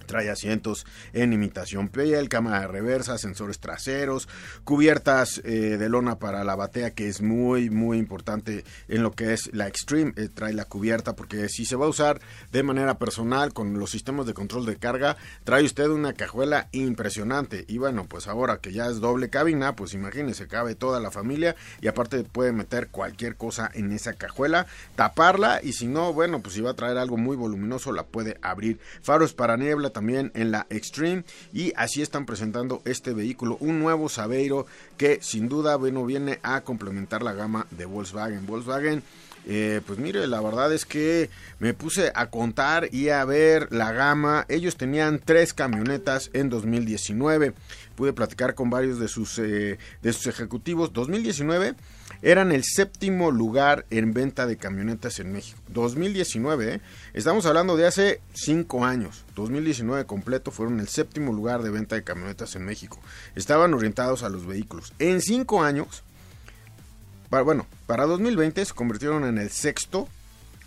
Trae 0.04 0.30
asientos 0.30 0.86
en 1.12 1.32
imitación 1.32 1.88
piel, 1.88 2.28
cámara 2.28 2.66
reversa, 2.66 3.18
sensores 3.18 3.58
traseros, 3.58 4.28
cubiertas 4.64 5.40
eh, 5.44 5.76
de 5.78 5.88
lona 5.88 6.18
para 6.18 6.44
la 6.44 6.56
batea, 6.56 6.92
que 6.92 7.08
es 7.08 7.22
muy, 7.22 7.70
muy 7.70 7.98
importante 7.98 8.64
en 8.88 9.02
lo 9.02 9.12
que 9.12 9.32
es 9.32 9.50
la 9.52 9.68
Extreme. 9.68 10.12
Eh, 10.16 10.28
trae 10.28 10.52
la 10.52 10.64
cubierta 10.64 11.16
porque 11.16 11.48
si 11.48 11.64
se 11.64 11.76
va 11.76 11.86
a 11.86 11.88
usar 11.88 12.20
de 12.52 12.62
manera 12.62 12.98
personal 12.98 13.52
con 13.52 13.78
los 13.78 13.90
sistemas 13.90 14.26
de 14.26 14.34
control 14.34 14.66
de 14.66 14.76
carga, 14.76 15.16
trae 15.44 15.64
usted 15.64 15.88
una 15.88 16.12
cajuela 16.12 16.68
impresionante. 16.72 17.64
Y 17.68 17.78
bueno, 17.78 18.06
pues 18.08 18.26
ahora 18.26 18.58
que 18.58 18.72
ya 18.72 18.86
es 18.86 19.00
doble 19.00 19.30
cabina, 19.30 19.76
pues 19.76 19.94
imagínese, 19.94 20.46
cabe 20.46 20.74
toda 20.74 21.00
la 21.00 21.10
familia 21.10 21.56
y 21.80 21.88
aparte 21.88 22.24
puede 22.24 22.52
meter 22.52 22.88
cualquier 22.88 23.36
cosa 23.36 23.70
en 23.74 23.92
esa 23.92 24.14
cajuela, 24.14 24.66
taparla 24.96 25.60
y 25.62 25.72
si 25.72 25.86
no, 25.86 26.12
bueno, 26.12 26.40
pues 26.40 26.54
si 26.54 26.60
va 26.60 26.70
a 26.70 26.74
traer 26.74 26.98
algo 26.98 27.16
muy 27.16 27.36
voluminoso, 27.36 27.92
la 27.92 28.04
puede 28.04 28.38
abrir. 28.42 28.78
Faros 29.02 29.34
para 29.34 29.56
niebla 29.56 29.90
también 29.94 30.30
en 30.34 30.50
la 30.50 30.66
Extreme 30.68 31.24
y 31.54 31.72
así 31.76 32.02
están 32.02 32.26
presentando 32.26 32.82
este 32.84 33.14
vehículo, 33.14 33.56
un 33.60 33.78
nuevo 33.78 34.10
Sabeiro 34.10 34.66
que 34.98 35.20
sin 35.22 35.48
duda 35.48 35.76
bueno 35.76 36.04
viene 36.04 36.38
a 36.42 36.60
complementar 36.60 37.22
la 37.22 37.32
gama 37.32 37.66
de 37.70 37.86
Volkswagen. 37.86 38.44
Volkswagen 38.44 39.02
eh, 39.46 39.80
pues 39.86 39.98
mire, 39.98 40.26
la 40.26 40.40
verdad 40.40 40.72
es 40.72 40.86
que 40.86 41.28
me 41.58 41.74
puse 41.74 42.12
a 42.14 42.30
contar 42.30 42.88
y 42.92 43.10
a 43.10 43.24
ver 43.24 43.68
la 43.72 43.92
gama. 43.92 44.46
Ellos 44.48 44.76
tenían 44.76 45.20
tres 45.22 45.52
camionetas 45.52 46.30
en 46.32 46.48
2019. 46.48 47.52
Pude 47.94 48.12
platicar 48.12 48.54
con 48.54 48.70
varios 48.70 48.98
de 48.98 49.08
sus, 49.08 49.38
eh, 49.38 49.78
de 50.02 50.12
sus 50.12 50.26
ejecutivos. 50.26 50.92
2019 50.92 51.74
eran 52.22 52.52
el 52.52 52.64
séptimo 52.64 53.30
lugar 53.30 53.84
en 53.90 54.14
venta 54.14 54.46
de 54.46 54.56
camionetas 54.56 55.20
en 55.20 55.32
México. 55.32 55.60
2019, 55.68 56.74
¿eh? 56.74 56.80
estamos 57.12 57.44
hablando 57.44 57.76
de 57.76 57.86
hace 57.86 58.20
cinco 58.32 58.84
años. 58.84 59.24
2019 59.34 60.06
completo 60.06 60.50
fueron 60.50 60.80
el 60.80 60.88
séptimo 60.88 61.32
lugar 61.32 61.62
de 61.62 61.70
venta 61.70 61.96
de 61.96 62.04
camionetas 62.04 62.56
en 62.56 62.64
México. 62.64 62.98
Estaban 63.34 63.74
orientados 63.74 64.22
a 64.22 64.28
los 64.28 64.46
vehículos. 64.46 64.94
En 64.98 65.20
cinco 65.20 65.62
años 65.62 66.03
bueno, 67.42 67.66
para 67.86 68.06
2020 68.06 68.64
se 68.64 68.74
convirtieron 68.74 69.24
en 69.24 69.38
el 69.38 69.50
sexto 69.50 70.08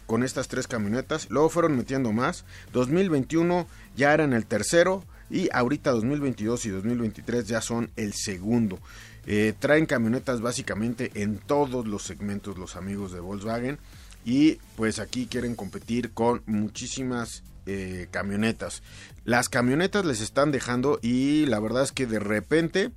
con 0.08 0.24
estas 0.24 0.48
tres 0.48 0.68
camionetas. 0.68 1.30
Luego 1.30 1.50
fueron 1.50 1.78
metiendo 1.78 2.12
más. 2.12 2.46
2021 2.74 3.68
ya 3.96 4.14
eran 4.14 4.34
el 4.34 4.46
tercero. 4.46 5.04
Y 5.30 5.50
ahorita 5.52 5.92
2022 5.92 6.66
y 6.66 6.70
2023 6.70 7.48
ya 7.48 7.62
son 7.62 7.92
el 7.96 8.14
segundo. 8.14 8.80
Eh, 9.26 9.54
traen 9.60 9.86
camionetas 9.86 10.40
básicamente 10.40 11.12
en 11.16 11.38
todos 11.38 11.86
los 11.86 12.04
segmentos 12.04 12.58
los 12.58 12.78
amigos 12.78 13.12
de 13.12 13.20
Volkswagen. 13.20 13.78
Y 14.26 14.56
pues 14.76 15.00
aquí 15.00 15.28
quieren 15.28 15.56
competir 15.56 16.12
con 16.12 16.42
muchísimas 16.46 17.44
eh, 17.66 18.08
camionetas. 18.10 18.82
Las 19.26 19.50
camionetas 19.50 20.06
les 20.06 20.22
están 20.22 20.52
dejando 20.52 21.00
y 21.02 21.46
la 21.48 21.60
verdad 21.60 21.84
es 21.84 21.92
que 21.92 22.06
de 22.08 22.20
repente 22.20 22.92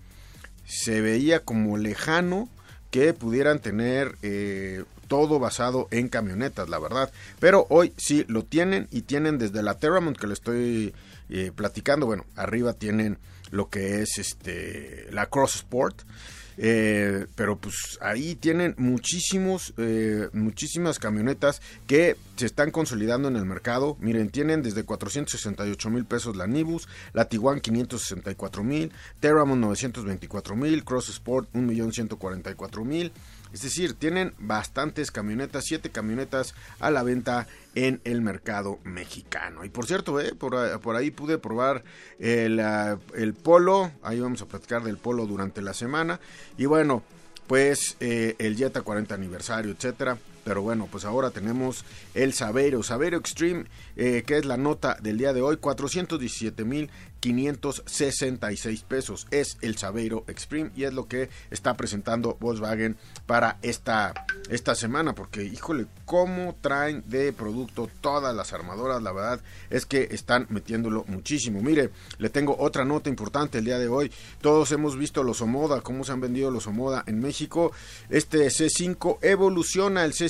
se 0.65 1.01
veía 1.01 1.41
como 1.41 1.77
lejano 1.77 2.49
que 2.91 3.15
pudieran 3.15 3.61
tener 3.61 4.17
eh, 4.23 4.85
todo 5.09 5.39
basado 5.39 5.89
en 5.91 6.09
camionetas, 6.09 6.69
la 6.69 6.79
verdad. 6.79 7.11
Pero 7.39 7.67
hoy 7.71 7.93
sí 7.97 8.25
lo 8.29 8.45
tienen 8.45 8.89
y 8.91 9.03
tienen 9.03 9.39
desde 9.39 9.63
la 9.63 9.79
Terramont 9.79 10.17
que 10.17 10.27
le 10.27 10.35
estoy 10.35 10.95
eh, 11.29 11.53
platicando. 11.55 12.07
Bueno, 12.07 12.25
arriba 12.37 12.73
tienen 12.75 13.19
lo 13.51 13.69
que 13.69 14.03
es 14.03 14.19
este 14.19 15.07
la 15.11 15.27
Cross 15.27 15.57
Sport. 15.57 16.03
Eh, 16.63 17.27
pero 17.37 17.57
pues 17.57 17.99
ahí 18.03 18.35
tienen 18.35 18.75
muchísimos, 18.77 19.73
eh, 19.79 20.29
muchísimas 20.35 20.99
camionetas 20.99 21.63
que 21.87 22.19
se 22.37 22.45
están 22.45 22.71
consolidando 22.71 23.29
en 23.29 23.37
el 23.37 23.47
mercado. 23.47 23.97
Miren, 23.99 24.29
tienen 24.29 24.61
desde 24.61 24.85
468 24.85 25.89
mil 25.89 26.05
pesos 26.05 26.37
la 26.37 26.47
Nibus, 26.47 26.87
la 27.15 27.31
Tiguan 27.31 27.61
564 27.61 28.63
mil, 28.63 28.93
Terramon 29.21 29.59
924 29.63 30.55
mil, 30.55 30.85
Cross 30.85 31.09
Sport 31.09 31.49
1.144 31.55 32.85
mil. 32.85 33.11
Es 33.53 33.63
decir, 33.63 33.95
tienen 33.95 34.35
bastantes 34.39 35.11
camionetas, 35.11 35.65
siete 35.65 35.91
camionetas 35.91 36.55
a 36.79 36.91
la 36.91 37.03
venta 37.03 37.47
en 37.75 38.01
el 38.05 38.21
mercado 38.21 38.79
mexicano. 38.85 39.65
Y 39.65 39.69
por 39.69 39.87
cierto, 39.87 40.21
eh, 40.21 40.35
por, 40.35 40.97
ahí 40.97 41.11
pude 41.11 41.39
probar 41.39 41.85
el, 42.19 42.61
ah, 42.61 42.99
el, 43.15 43.35
polo, 43.35 43.93
ahí 44.03 44.21
vamos 44.21 44.43
a 44.43 44.47
platicar 44.47 44.83
del 44.83 44.97
polo 44.97 45.27
durante 45.27 45.63
la 45.63 45.75
semana. 45.75 46.21
Y 46.57 46.67
bueno, 46.67 47.03
pues 47.47 47.97
eh, 48.01 48.37
el 48.39 48.57
Jetta 48.57 48.83
40 48.83 49.15
aniversario, 49.15 49.73
etcétera. 49.73 50.17
Pero 50.45 50.63
bueno, 50.63 50.89
pues 50.91 51.05
ahora 51.05 51.31
tenemos 51.31 51.85
el 52.15 52.33
Saveiro, 52.33 52.83
Saveiro 52.83 53.19
Extreme, 53.19 53.65
eh, 53.97 54.23
que 54.27 54.39
es 54.39 54.45
la 54.45 54.57
nota 54.57 54.97
del 55.01 55.19
día 55.19 55.33
de 55.33 55.43
hoy, 55.43 55.59
417 55.59 56.65
mil 56.65 56.91
566 57.21 58.83
pesos. 58.83 59.27
Es 59.31 59.59
el 59.61 59.77
Saveiro 59.77 60.25
Extreme 60.27 60.71
y 60.75 60.85
es 60.85 60.95
lo 60.95 61.07
que 61.07 61.29
está 61.51 61.77
presentando 61.77 62.37
Volkswagen 62.41 62.97
para 63.27 63.59
esta, 63.63 64.27
esta 64.49 64.75
semana. 64.75 65.15
Porque, 65.15 65.45
híjole, 65.45 65.87
cómo 66.07 66.57
traen 66.61 67.05
de 67.07 67.33
producto 67.33 67.89
todas 68.01 68.35
las 68.35 68.53
armadoras. 68.53 69.03
La 69.03 69.13
verdad 69.13 69.41
es 69.69 69.87
que 69.87 70.09
están 70.11 70.47
metiéndolo 70.49 71.05
muchísimo. 71.07 71.63
Mire, 71.63 71.91
le 72.19 72.31
tengo 72.31 72.57
otra 72.59 72.85
nota 72.85 73.11
importante 73.11 73.59
el 73.59 73.67
día 73.67 73.79
de 73.79 73.89
hoy. 73.89 74.11
Todos 74.41 74.73
hemos 74.73 74.97
visto 74.97 75.23
los 75.23 75.43
Omoda, 75.43 75.83
cómo 75.83 76.05
se 76.05 76.13
han 76.13 76.21
vendido 76.21 76.51
los 76.51 76.67
Omoda 76.67 77.05
en 77.07 77.21
México. 77.21 77.73
Este 78.09 78.47
C5 78.47 79.19
evoluciona 79.21 80.05
el 80.05 80.13
C5 80.13 80.30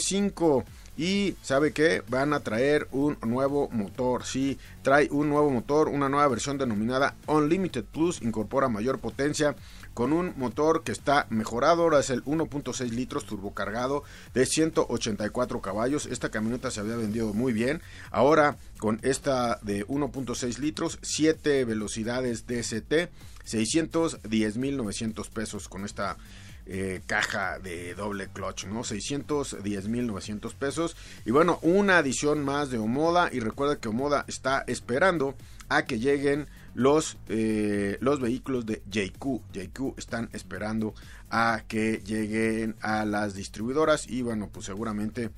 y 1.00 1.34
sabe 1.40 1.72
que 1.72 2.02
van 2.08 2.34
a 2.34 2.40
traer 2.40 2.86
un 2.92 3.16
nuevo 3.22 3.70
motor. 3.70 4.24
Sí, 4.24 4.58
trae 4.82 5.08
un 5.10 5.30
nuevo 5.30 5.48
motor, 5.48 5.88
una 5.88 6.10
nueva 6.10 6.28
versión 6.28 6.58
denominada 6.58 7.16
Unlimited 7.26 7.84
Plus. 7.84 8.20
Incorpora 8.20 8.68
mayor 8.68 8.98
potencia 8.98 9.56
con 9.94 10.12
un 10.12 10.34
motor 10.36 10.82
que 10.82 10.92
está 10.92 11.26
mejorado. 11.30 11.84
Ahora 11.84 12.00
es 12.00 12.10
el 12.10 12.22
1.6 12.24 12.90
litros 12.90 13.24
turbocargado 13.24 14.02
de 14.34 14.44
184 14.44 15.62
caballos. 15.62 16.04
Esta 16.04 16.30
camioneta 16.30 16.70
se 16.70 16.80
había 16.80 16.96
vendido 16.96 17.32
muy 17.32 17.54
bien. 17.54 17.80
Ahora 18.10 18.58
con 18.78 19.00
esta 19.02 19.58
de 19.62 19.86
1.6 19.86 20.58
litros, 20.58 20.98
7 21.00 21.64
velocidades 21.64 22.46
DST, 22.46 23.08
610.900 23.46 25.30
pesos 25.30 25.68
con 25.68 25.86
esta 25.86 26.18
eh, 26.66 27.00
caja 27.06 27.58
de 27.58 27.94
doble 27.94 28.28
clutch, 28.28 28.66
¿no? 28.66 28.80
610.900 28.80 30.54
pesos. 30.54 30.96
Y 31.24 31.30
bueno, 31.30 31.58
una 31.62 31.98
adición 31.98 32.44
más 32.44 32.70
de 32.70 32.78
Omoda. 32.78 33.30
Y 33.32 33.40
recuerda 33.40 33.80
que 33.80 33.88
Omoda 33.88 34.24
está 34.28 34.64
esperando 34.66 35.34
a 35.68 35.84
que 35.84 35.98
lleguen 35.98 36.46
los, 36.74 37.16
eh, 37.28 37.98
los 38.00 38.20
vehículos 38.20 38.66
de 38.66 38.82
JQ. 38.90 39.42
JQ 39.52 39.98
están 39.98 40.28
esperando 40.32 40.94
a 41.30 41.62
que 41.66 42.02
lleguen 42.04 42.76
a 42.82 43.04
las 43.04 43.34
distribuidoras. 43.34 44.08
Y 44.08 44.22
bueno, 44.22 44.48
pues 44.52 44.66
seguramente 44.66 45.30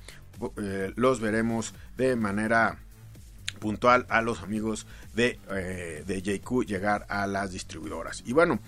eh, 0.57 0.93
los 0.95 1.19
veremos 1.19 1.73
de 1.97 2.15
manera 2.15 2.77
puntual 3.59 4.05
a 4.09 4.21
los 4.21 4.41
amigos 4.43 4.85
de, 5.15 5.39
de 6.05 6.21
JQ 6.21 6.65
llegar 6.65 7.05
a 7.07 7.27
las 7.27 7.51
distribuidoras. 7.51 8.21
Y 8.25 8.33
bueno, 8.33 8.59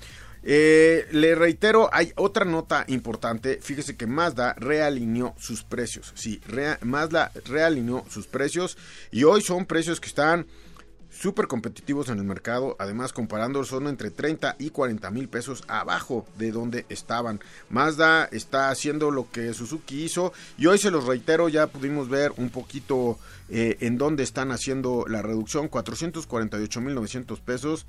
Eh, 0.48 1.08
le 1.12 1.34
reitero, 1.34 1.90
hay 1.92 2.14
otra 2.16 2.46
nota 2.46 2.86
importante. 2.88 3.60
Fíjese 3.62 3.98
que 3.98 4.06
Mazda 4.06 4.54
realineó 4.54 5.34
sus 5.40 5.64
precios. 5.64 6.14
Sí, 6.16 6.40
Mazda 6.82 7.32
realineó 7.46 8.06
sus 8.10 8.28
precios 8.28 8.78
y 9.12 9.24
hoy 9.24 9.42
son 9.42 9.66
precios 9.66 10.00
que 10.00 10.08
están 10.08 10.46
súper 11.10 11.48
competitivos 11.48 12.10
en 12.10 12.20
el 12.20 12.26
mercado. 12.26 12.76
Además, 12.78 13.12
comparando, 13.12 13.64
son 13.64 13.88
entre 13.88 14.12
30 14.12 14.58
y 14.60 14.70
40 14.70 15.10
mil 15.12 15.30
pesos 15.30 15.64
abajo 15.68 16.28
de 16.38 16.52
donde 16.52 16.86
estaban. 16.90 17.40
Mazda 17.70 18.26
está 18.26 18.70
haciendo 18.70 19.10
lo 19.10 19.32
que 19.32 19.54
Suzuki 19.54 20.04
hizo 20.04 20.34
y 20.58 20.68
hoy 20.68 20.78
se 20.78 20.92
los 20.92 21.06
reitero, 21.06 21.50
ya 21.50 21.68
pudimos 21.68 22.10
ver 22.10 22.34
un 22.38 22.50
poquito 22.50 23.18
eh, 23.50 23.78
en 23.80 23.98
dónde 23.98 24.24
están 24.24 24.52
haciendo 24.52 25.06
la 25.08 25.22
reducción. 25.22 25.70
448 25.70 26.82
mil 26.82 26.94
900 26.94 27.40
pesos 27.40 27.88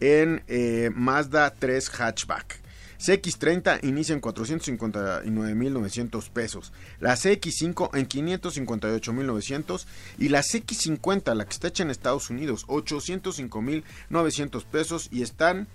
en 0.00 0.42
eh, 0.48 0.90
Mazda 0.94 1.50
3 1.50 1.88
Hatchback. 1.88 2.66
CX30 2.98 3.84
inicia 3.84 4.14
en 4.14 4.22
459.900 4.22 6.30
pesos, 6.30 6.72
la 6.98 7.14
CX5 7.14 7.90
en 7.94 8.08
558.900 8.08 9.84
y 10.18 10.30
la 10.30 10.40
CX50, 10.40 11.34
la 11.34 11.44
que 11.44 11.52
está 11.52 11.68
hecha 11.68 11.82
en 11.82 11.90
Estados 11.90 12.30
Unidos, 12.30 12.66
805.900 12.68 14.64
pesos 14.64 15.08
y 15.10 15.20
están 15.22 15.68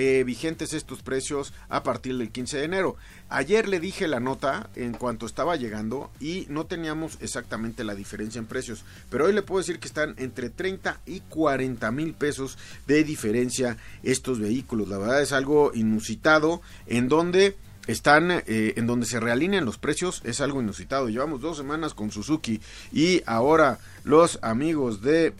eh, 0.00 0.22
vigentes 0.22 0.74
estos 0.74 1.02
precios 1.02 1.52
a 1.68 1.82
partir 1.82 2.16
del 2.16 2.30
15 2.30 2.58
de 2.58 2.64
enero. 2.64 2.96
Ayer 3.28 3.68
le 3.68 3.80
dije 3.80 4.06
la 4.06 4.20
nota 4.20 4.70
en 4.76 4.92
cuanto 4.92 5.26
estaba 5.26 5.56
llegando 5.56 6.12
y 6.20 6.46
no 6.48 6.66
teníamos 6.66 7.18
exactamente 7.20 7.82
la 7.82 7.96
diferencia 7.96 8.38
en 8.38 8.46
precios, 8.46 8.84
pero 9.10 9.24
hoy 9.24 9.32
le 9.32 9.42
puedo 9.42 9.58
decir 9.58 9.80
que 9.80 9.88
están 9.88 10.14
entre 10.18 10.50
30 10.50 11.00
y 11.04 11.18
40 11.20 11.90
mil 11.90 12.14
pesos 12.14 12.58
de 12.86 13.02
diferencia 13.02 13.76
estos 14.04 14.38
vehículos. 14.38 14.88
La 14.88 14.98
verdad 14.98 15.20
es 15.20 15.32
algo 15.32 15.72
inusitado 15.74 16.62
en 16.86 17.08
donde 17.08 17.56
están 17.88 18.30
eh, 18.30 18.74
en 18.76 18.86
donde 18.86 19.06
se 19.06 19.18
realinean 19.18 19.64
los 19.64 19.78
precios 19.78 20.22
es 20.24 20.40
algo 20.40 20.62
inusitado. 20.62 21.08
Llevamos 21.08 21.40
dos 21.40 21.56
semanas 21.56 21.92
con 21.92 22.12
Suzuki 22.12 22.60
y 22.92 23.22
ahora 23.26 23.80
los 24.04 24.38
amigos 24.42 25.02
de 25.02 25.34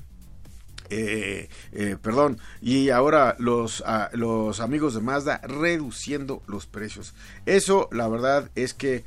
eh, 0.90 1.48
eh, 1.72 1.96
perdón, 2.00 2.38
y 2.60 2.90
ahora 2.90 3.36
los, 3.38 3.82
los 4.12 4.60
amigos 4.60 4.94
de 4.94 5.00
Mazda 5.00 5.40
reduciendo 5.42 6.42
los 6.46 6.66
precios. 6.66 7.14
Eso, 7.46 7.88
la 7.92 8.08
verdad, 8.08 8.50
es 8.54 8.74
que 8.74 9.04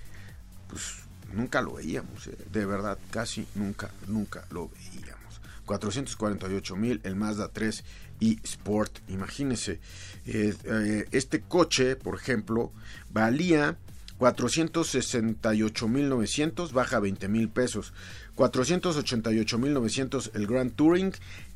pues, 0.67 0.95
nunca 1.33 1.61
lo 1.61 1.75
veíamos, 1.75 2.27
eh, 2.27 2.37
de 2.51 2.65
verdad, 2.65 2.97
casi 3.09 3.47
nunca, 3.55 3.91
nunca 4.07 4.45
lo 4.51 4.69
veíamos. 4.69 5.41
448 5.65 6.75
mil 6.75 6.99
el 7.03 7.15
Mazda 7.15 7.47
3 7.47 7.83
y 8.19 8.39
Sport, 8.43 8.99
imagínense, 9.07 9.79
este 10.25 11.41
coche, 11.41 11.95
por 11.95 12.15
ejemplo, 12.15 12.71
valía 13.09 13.77
468.900, 14.21 16.71
baja 16.71 16.99
20 16.99 17.27
mil 17.27 17.49
pesos. 17.49 17.91
488.900 18.35 20.29
el 20.35 20.45
Grand 20.45 20.75
Touring 20.75 21.13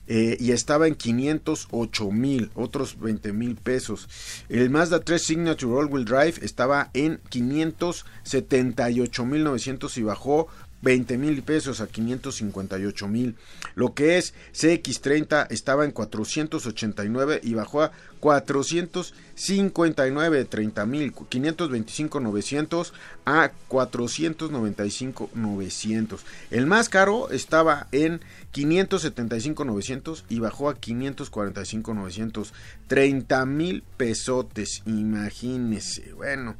eh, 0.07 0.37
y 0.39 0.51
estaba 0.51 0.87
en 0.87 0.95
508 0.95 2.11
mil, 2.11 2.51
otros 2.55 2.99
20 2.99 3.33
mil 3.33 3.55
pesos. 3.55 4.07
El 4.49 4.69
Mazda 4.69 4.99
3 5.01 5.21
Signature 5.21 5.73
All 5.73 5.87
Wheel 5.87 6.05
Drive 6.05 6.35
estaba 6.41 6.91
en 6.93 7.19
578 7.29 9.25
mil 9.25 9.43
900 9.43 9.97
y 9.97 10.03
bajó 10.03 10.47
20 10.85 11.17
mil 11.17 11.41
pesos 11.41 11.81
a 11.81 11.87
558 11.87 13.07
mil. 13.07 13.35
Lo 13.73 13.95
que 13.95 14.19
es 14.19 14.35
CX30 14.53 15.47
estaba 15.49 15.83
en 15.83 15.89
489 15.91 17.41
y 17.43 17.55
bajó 17.55 17.81
a 17.81 17.91
459, 18.19 20.45
30 20.45 20.85
mil, 20.85 21.11
525, 21.11 22.19
900 22.19 22.93
a 23.25 23.51
495, 23.67 25.31
900. 25.33 26.23
El 26.51 26.67
más 26.67 26.89
caro 26.89 27.31
estaba 27.31 27.87
en 27.91 28.21
575, 28.51 29.65
900 29.65 30.25
y 30.29 30.37
bajó 30.39 30.69
a 30.69 30.75
545, 30.75 31.95
900. 31.95 32.53
30 32.87 33.45
mil 33.47 33.81
pesotes, 33.97 34.83
imagínese. 34.85 36.13
Bueno, 36.13 36.55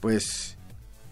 pues 0.00 0.55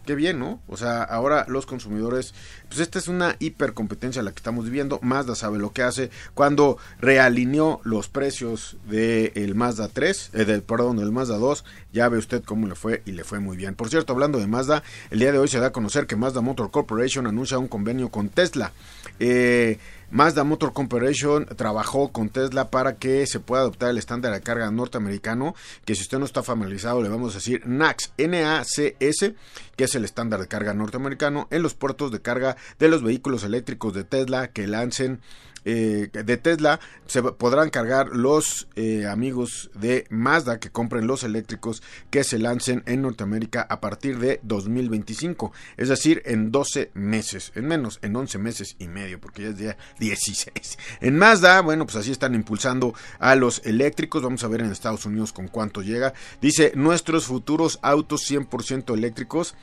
qué 0.04 0.14
bien, 0.14 0.38
¿no? 0.38 0.60
O 0.68 0.76
sea, 0.76 1.02
ahora 1.02 1.44
los 1.48 1.66
consumidores, 1.66 2.34
pues 2.68 2.80
esta 2.80 2.98
es 2.98 3.08
una 3.08 3.36
hipercompetencia 3.38 4.22
la 4.22 4.30
que 4.32 4.38
estamos 4.38 4.66
viviendo. 4.66 4.98
Mazda 5.02 5.34
sabe 5.34 5.58
lo 5.58 5.72
que 5.72 5.82
hace. 5.82 6.10
Cuando 6.34 6.78
realineó 7.00 7.80
los 7.84 8.08
precios 8.08 8.76
del 8.86 9.54
Mazda 9.54 9.88
3, 9.88 10.30
eh, 10.32 10.44
del, 10.44 10.62
perdón, 10.62 10.98
del 10.98 11.12
Mazda 11.12 11.38
2, 11.38 11.64
ya 11.92 12.08
ve 12.08 12.18
usted 12.18 12.42
cómo 12.44 12.66
le 12.66 12.74
fue 12.74 13.02
y 13.06 13.12
le 13.12 13.24
fue 13.24 13.40
muy 13.40 13.56
bien. 13.56 13.74
Por 13.74 13.88
cierto, 13.88 14.12
hablando 14.12 14.38
de 14.38 14.46
Mazda, 14.46 14.82
el 15.10 15.18
día 15.18 15.32
de 15.32 15.38
hoy 15.38 15.48
se 15.48 15.58
da 15.58 15.68
a 15.68 15.72
conocer 15.72 16.06
que 16.06 16.16
Mazda 16.16 16.40
Motor 16.40 16.70
Corporation 16.70 17.26
anuncia 17.26 17.58
un 17.58 17.68
convenio 17.68 18.10
con 18.10 18.28
Tesla. 18.28 18.72
Eh, 19.18 19.78
Mazda 20.14 20.44
Motor 20.44 20.72
Corporation 20.72 21.44
trabajó 21.56 22.12
con 22.12 22.28
Tesla 22.28 22.70
para 22.70 22.98
que 22.98 23.26
se 23.26 23.40
pueda 23.40 23.62
adoptar 23.62 23.90
el 23.90 23.98
estándar 23.98 24.32
de 24.32 24.42
carga 24.42 24.70
norteamericano, 24.70 25.56
que 25.84 25.96
si 25.96 26.02
usted 26.02 26.20
no 26.20 26.24
está 26.24 26.44
familiarizado 26.44 27.02
le 27.02 27.08
vamos 27.08 27.32
a 27.32 27.38
decir 27.38 27.66
NACS, 27.66 28.12
N-A-C-S, 28.18 29.34
que 29.74 29.82
es 29.82 29.94
el 29.96 30.04
estándar 30.04 30.38
de 30.38 30.46
carga 30.46 30.72
norteamericano 30.72 31.48
en 31.50 31.64
los 31.64 31.74
puertos 31.74 32.12
de 32.12 32.22
carga 32.22 32.56
de 32.78 32.86
los 32.86 33.02
vehículos 33.02 33.42
eléctricos 33.42 33.92
de 33.92 34.04
Tesla 34.04 34.46
que 34.52 34.68
lancen 34.68 35.20
eh, 35.64 36.08
de 36.12 36.36
Tesla 36.36 36.80
se 37.06 37.22
podrán 37.22 37.70
cargar 37.70 38.08
los 38.08 38.68
eh, 38.76 39.06
amigos 39.06 39.70
de 39.74 40.06
Mazda 40.10 40.58
que 40.58 40.70
compren 40.70 41.06
los 41.06 41.22
eléctricos 41.24 41.82
que 42.10 42.24
se 42.24 42.38
lancen 42.38 42.82
en 42.86 43.02
Norteamérica 43.02 43.66
a 43.68 43.80
partir 43.80 44.18
de 44.18 44.40
2025, 44.42 45.52
es 45.76 45.88
decir, 45.88 46.22
en 46.24 46.50
12 46.50 46.90
meses, 46.94 47.52
en 47.54 47.66
menos, 47.66 47.98
en 48.02 48.16
11 48.16 48.38
meses 48.38 48.76
y 48.78 48.88
medio, 48.88 49.20
porque 49.20 49.42
ya 49.42 49.48
es 49.48 49.56
día 49.56 49.76
16. 49.98 50.78
En 51.00 51.16
Mazda, 51.18 51.60
bueno, 51.60 51.84
pues 51.84 51.96
así 51.96 52.10
están 52.10 52.34
impulsando 52.34 52.94
a 53.18 53.34
los 53.34 53.62
eléctricos, 53.64 54.22
vamos 54.22 54.44
a 54.44 54.48
ver 54.48 54.62
en 54.62 54.70
Estados 54.70 55.06
Unidos 55.06 55.32
con 55.32 55.48
cuánto 55.48 55.82
llega. 55.82 56.14
Dice, 56.40 56.72
nuestros 56.74 57.26
futuros 57.26 57.78
autos 57.82 58.30
100% 58.30 58.94
eléctricos 58.94 59.54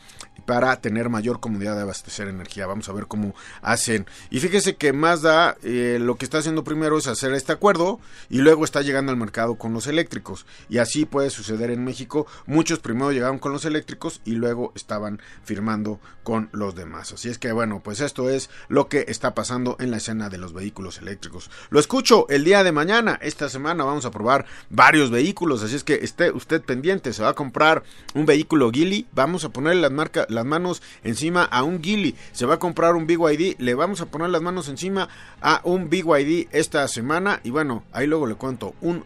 para 0.45 0.75
tener 0.81 1.09
mayor 1.09 1.39
comodidad 1.39 1.75
de 1.75 1.83
abastecer 1.83 2.27
energía. 2.27 2.65
Vamos 2.65 2.89
a 2.89 2.93
ver 2.93 3.07
cómo 3.07 3.35
hacen. 3.61 4.05
Y 4.29 4.39
fíjese 4.39 4.75
que 4.75 4.93
Mazda 4.93 5.57
eh, 5.63 5.90
lo 5.99 6.15
que 6.15 6.25
está 6.25 6.39
haciendo 6.39 6.63
primero 6.63 6.97
es 6.97 7.07
hacer 7.07 7.33
este 7.33 7.51
acuerdo 7.51 7.99
y 8.29 8.39
luego 8.39 8.65
está 8.65 8.81
llegando 8.81 9.11
al 9.11 9.17
mercado 9.17 9.55
con 9.55 9.73
los 9.73 9.87
eléctricos. 9.87 10.45
Y 10.69 10.79
así 10.79 11.05
puede 11.05 11.29
suceder 11.29 11.71
en 11.71 11.83
México. 11.83 12.27
Muchos 12.45 12.79
primero 12.79 13.11
llegaron 13.11 13.39
con 13.39 13.51
los 13.51 13.65
eléctricos 13.65 14.21
y 14.25 14.31
luego 14.31 14.71
estaban 14.75 15.21
firmando 15.43 15.99
con 16.23 16.49
los 16.51 16.75
demás. 16.75 17.13
Así 17.13 17.29
es 17.29 17.37
que 17.37 17.51
bueno, 17.51 17.81
pues 17.83 17.99
esto 18.01 18.29
es 18.29 18.49
lo 18.67 18.87
que 18.87 19.05
está 19.07 19.33
pasando 19.33 19.75
en 19.79 19.91
la 19.91 19.97
escena 19.97 20.29
de 20.29 20.37
los 20.37 20.53
vehículos 20.53 20.99
eléctricos. 20.99 21.49
Lo 21.69 21.79
escucho 21.79 22.27
el 22.29 22.43
día 22.43 22.63
de 22.63 22.71
mañana. 22.71 23.19
Esta 23.21 23.49
semana 23.49 23.83
vamos 23.83 24.05
a 24.05 24.11
probar 24.11 24.45
varios 24.69 25.11
vehículos. 25.11 25.63
Así 25.63 25.75
es 25.75 25.83
que 25.83 25.95
esté 25.95 26.31
usted 26.31 26.61
pendiente. 26.61 27.13
Se 27.13 27.23
va 27.23 27.29
a 27.29 27.33
comprar 27.35 27.83
un 28.13 28.25
vehículo 28.25 28.71
Gili. 28.71 29.07
Vamos 29.13 29.43
a 29.45 29.49
ponerle 29.49 29.81
las 29.81 30.45
manos 30.45 30.81
encima 31.03 31.43
a 31.43 31.63
un 31.63 31.81
Gili, 31.81 32.15
se 32.31 32.45
va 32.45 32.55
a 32.55 32.59
comprar 32.59 32.95
un 32.95 33.07
BYD, 33.07 33.59
le 33.59 33.73
vamos 33.73 34.01
a 34.01 34.05
poner 34.07 34.29
las 34.29 34.41
manos 34.41 34.69
encima 34.69 35.09
a 35.41 35.61
un 35.81 35.89
BYD 35.89 36.47
esta 36.51 36.87
semana 36.87 37.41
y 37.43 37.49
bueno, 37.49 37.83
ahí 37.91 38.07
luego 38.07 38.27
le 38.27 38.35
cuento 38.35 38.75
un 38.81 39.03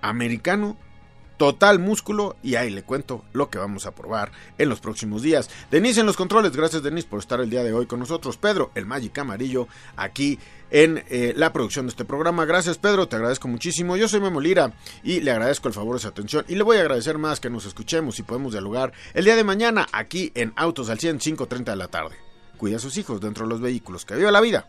americano 0.00 0.76
total 1.36 1.78
músculo 1.78 2.36
y 2.42 2.56
ahí 2.56 2.70
le 2.70 2.82
cuento 2.82 3.24
lo 3.32 3.50
que 3.50 3.58
vamos 3.58 3.86
a 3.86 3.94
probar 3.94 4.32
en 4.58 4.68
los 4.68 4.80
próximos 4.80 5.22
días. 5.22 5.48
Denise 5.70 6.00
en 6.00 6.06
los 6.06 6.16
controles, 6.16 6.52
gracias 6.52 6.82
Denise 6.82 7.08
por 7.08 7.20
estar 7.20 7.40
el 7.40 7.50
día 7.50 7.64
de 7.64 7.72
hoy 7.72 7.86
con 7.86 8.00
nosotros. 8.00 8.36
Pedro, 8.36 8.70
el 8.74 8.86
Magic 8.86 9.16
Amarillo, 9.18 9.68
aquí 9.96 10.38
en 10.70 11.04
eh, 11.08 11.34
la 11.36 11.52
producción 11.52 11.86
de 11.86 11.90
este 11.90 12.04
programa. 12.04 12.44
Gracias 12.44 12.78
Pedro, 12.78 13.08
te 13.08 13.16
agradezco 13.16 13.48
muchísimo. 13.48 13.96
Yo 13.96 14.08
soy 14.08 14.20
Memo 14.20 14.40
Lira 14.40 14.72
y 15.02 15.20
le 15.20 15.30
agradezco 15.30 15.68
el 15.68 15.74
favor 15.74 15.96
de 15.96 16.02
su 16.02 16.08
atención 16.08 16.44
y 16.48 16.56
le 16.56 16.62
voy 16.62 16.78
a 16.78 16.80
agradecer 16.80 17.18
más 17.18 17.40
que 17.40 17.50
nos 17.50 17.64
escuchemos 17.66 18.18
y 18.18 18.22
podemos 18.22 18.52
dialogar 18.52 18.92
el 19.14 19.24
día 19.24 19.36
de 19.36 19.44
mañana 19.44 19.86
aquí 19.92 20.32
en 20.34 20.52
Autos 20.56 20.90
al 20.90 20.98
100, 20.98 21.20
5.30 21.20 21.64
de 21.64 21.76
la 21.76 21.88
tarde. 21.88 22.16
Cuida 22.56 22.76
a 22.76 22.80
sus 22.80 22.96
hijos 22.96 23.20
dentro 23.20 23.46
de 23.46 23.50
los 23.50 23.60
vehículos. 23.60 24.04
Que 24.04 24.14
viva 24.14 24.30
la 24.30 24.40
vida. 24.40 24.68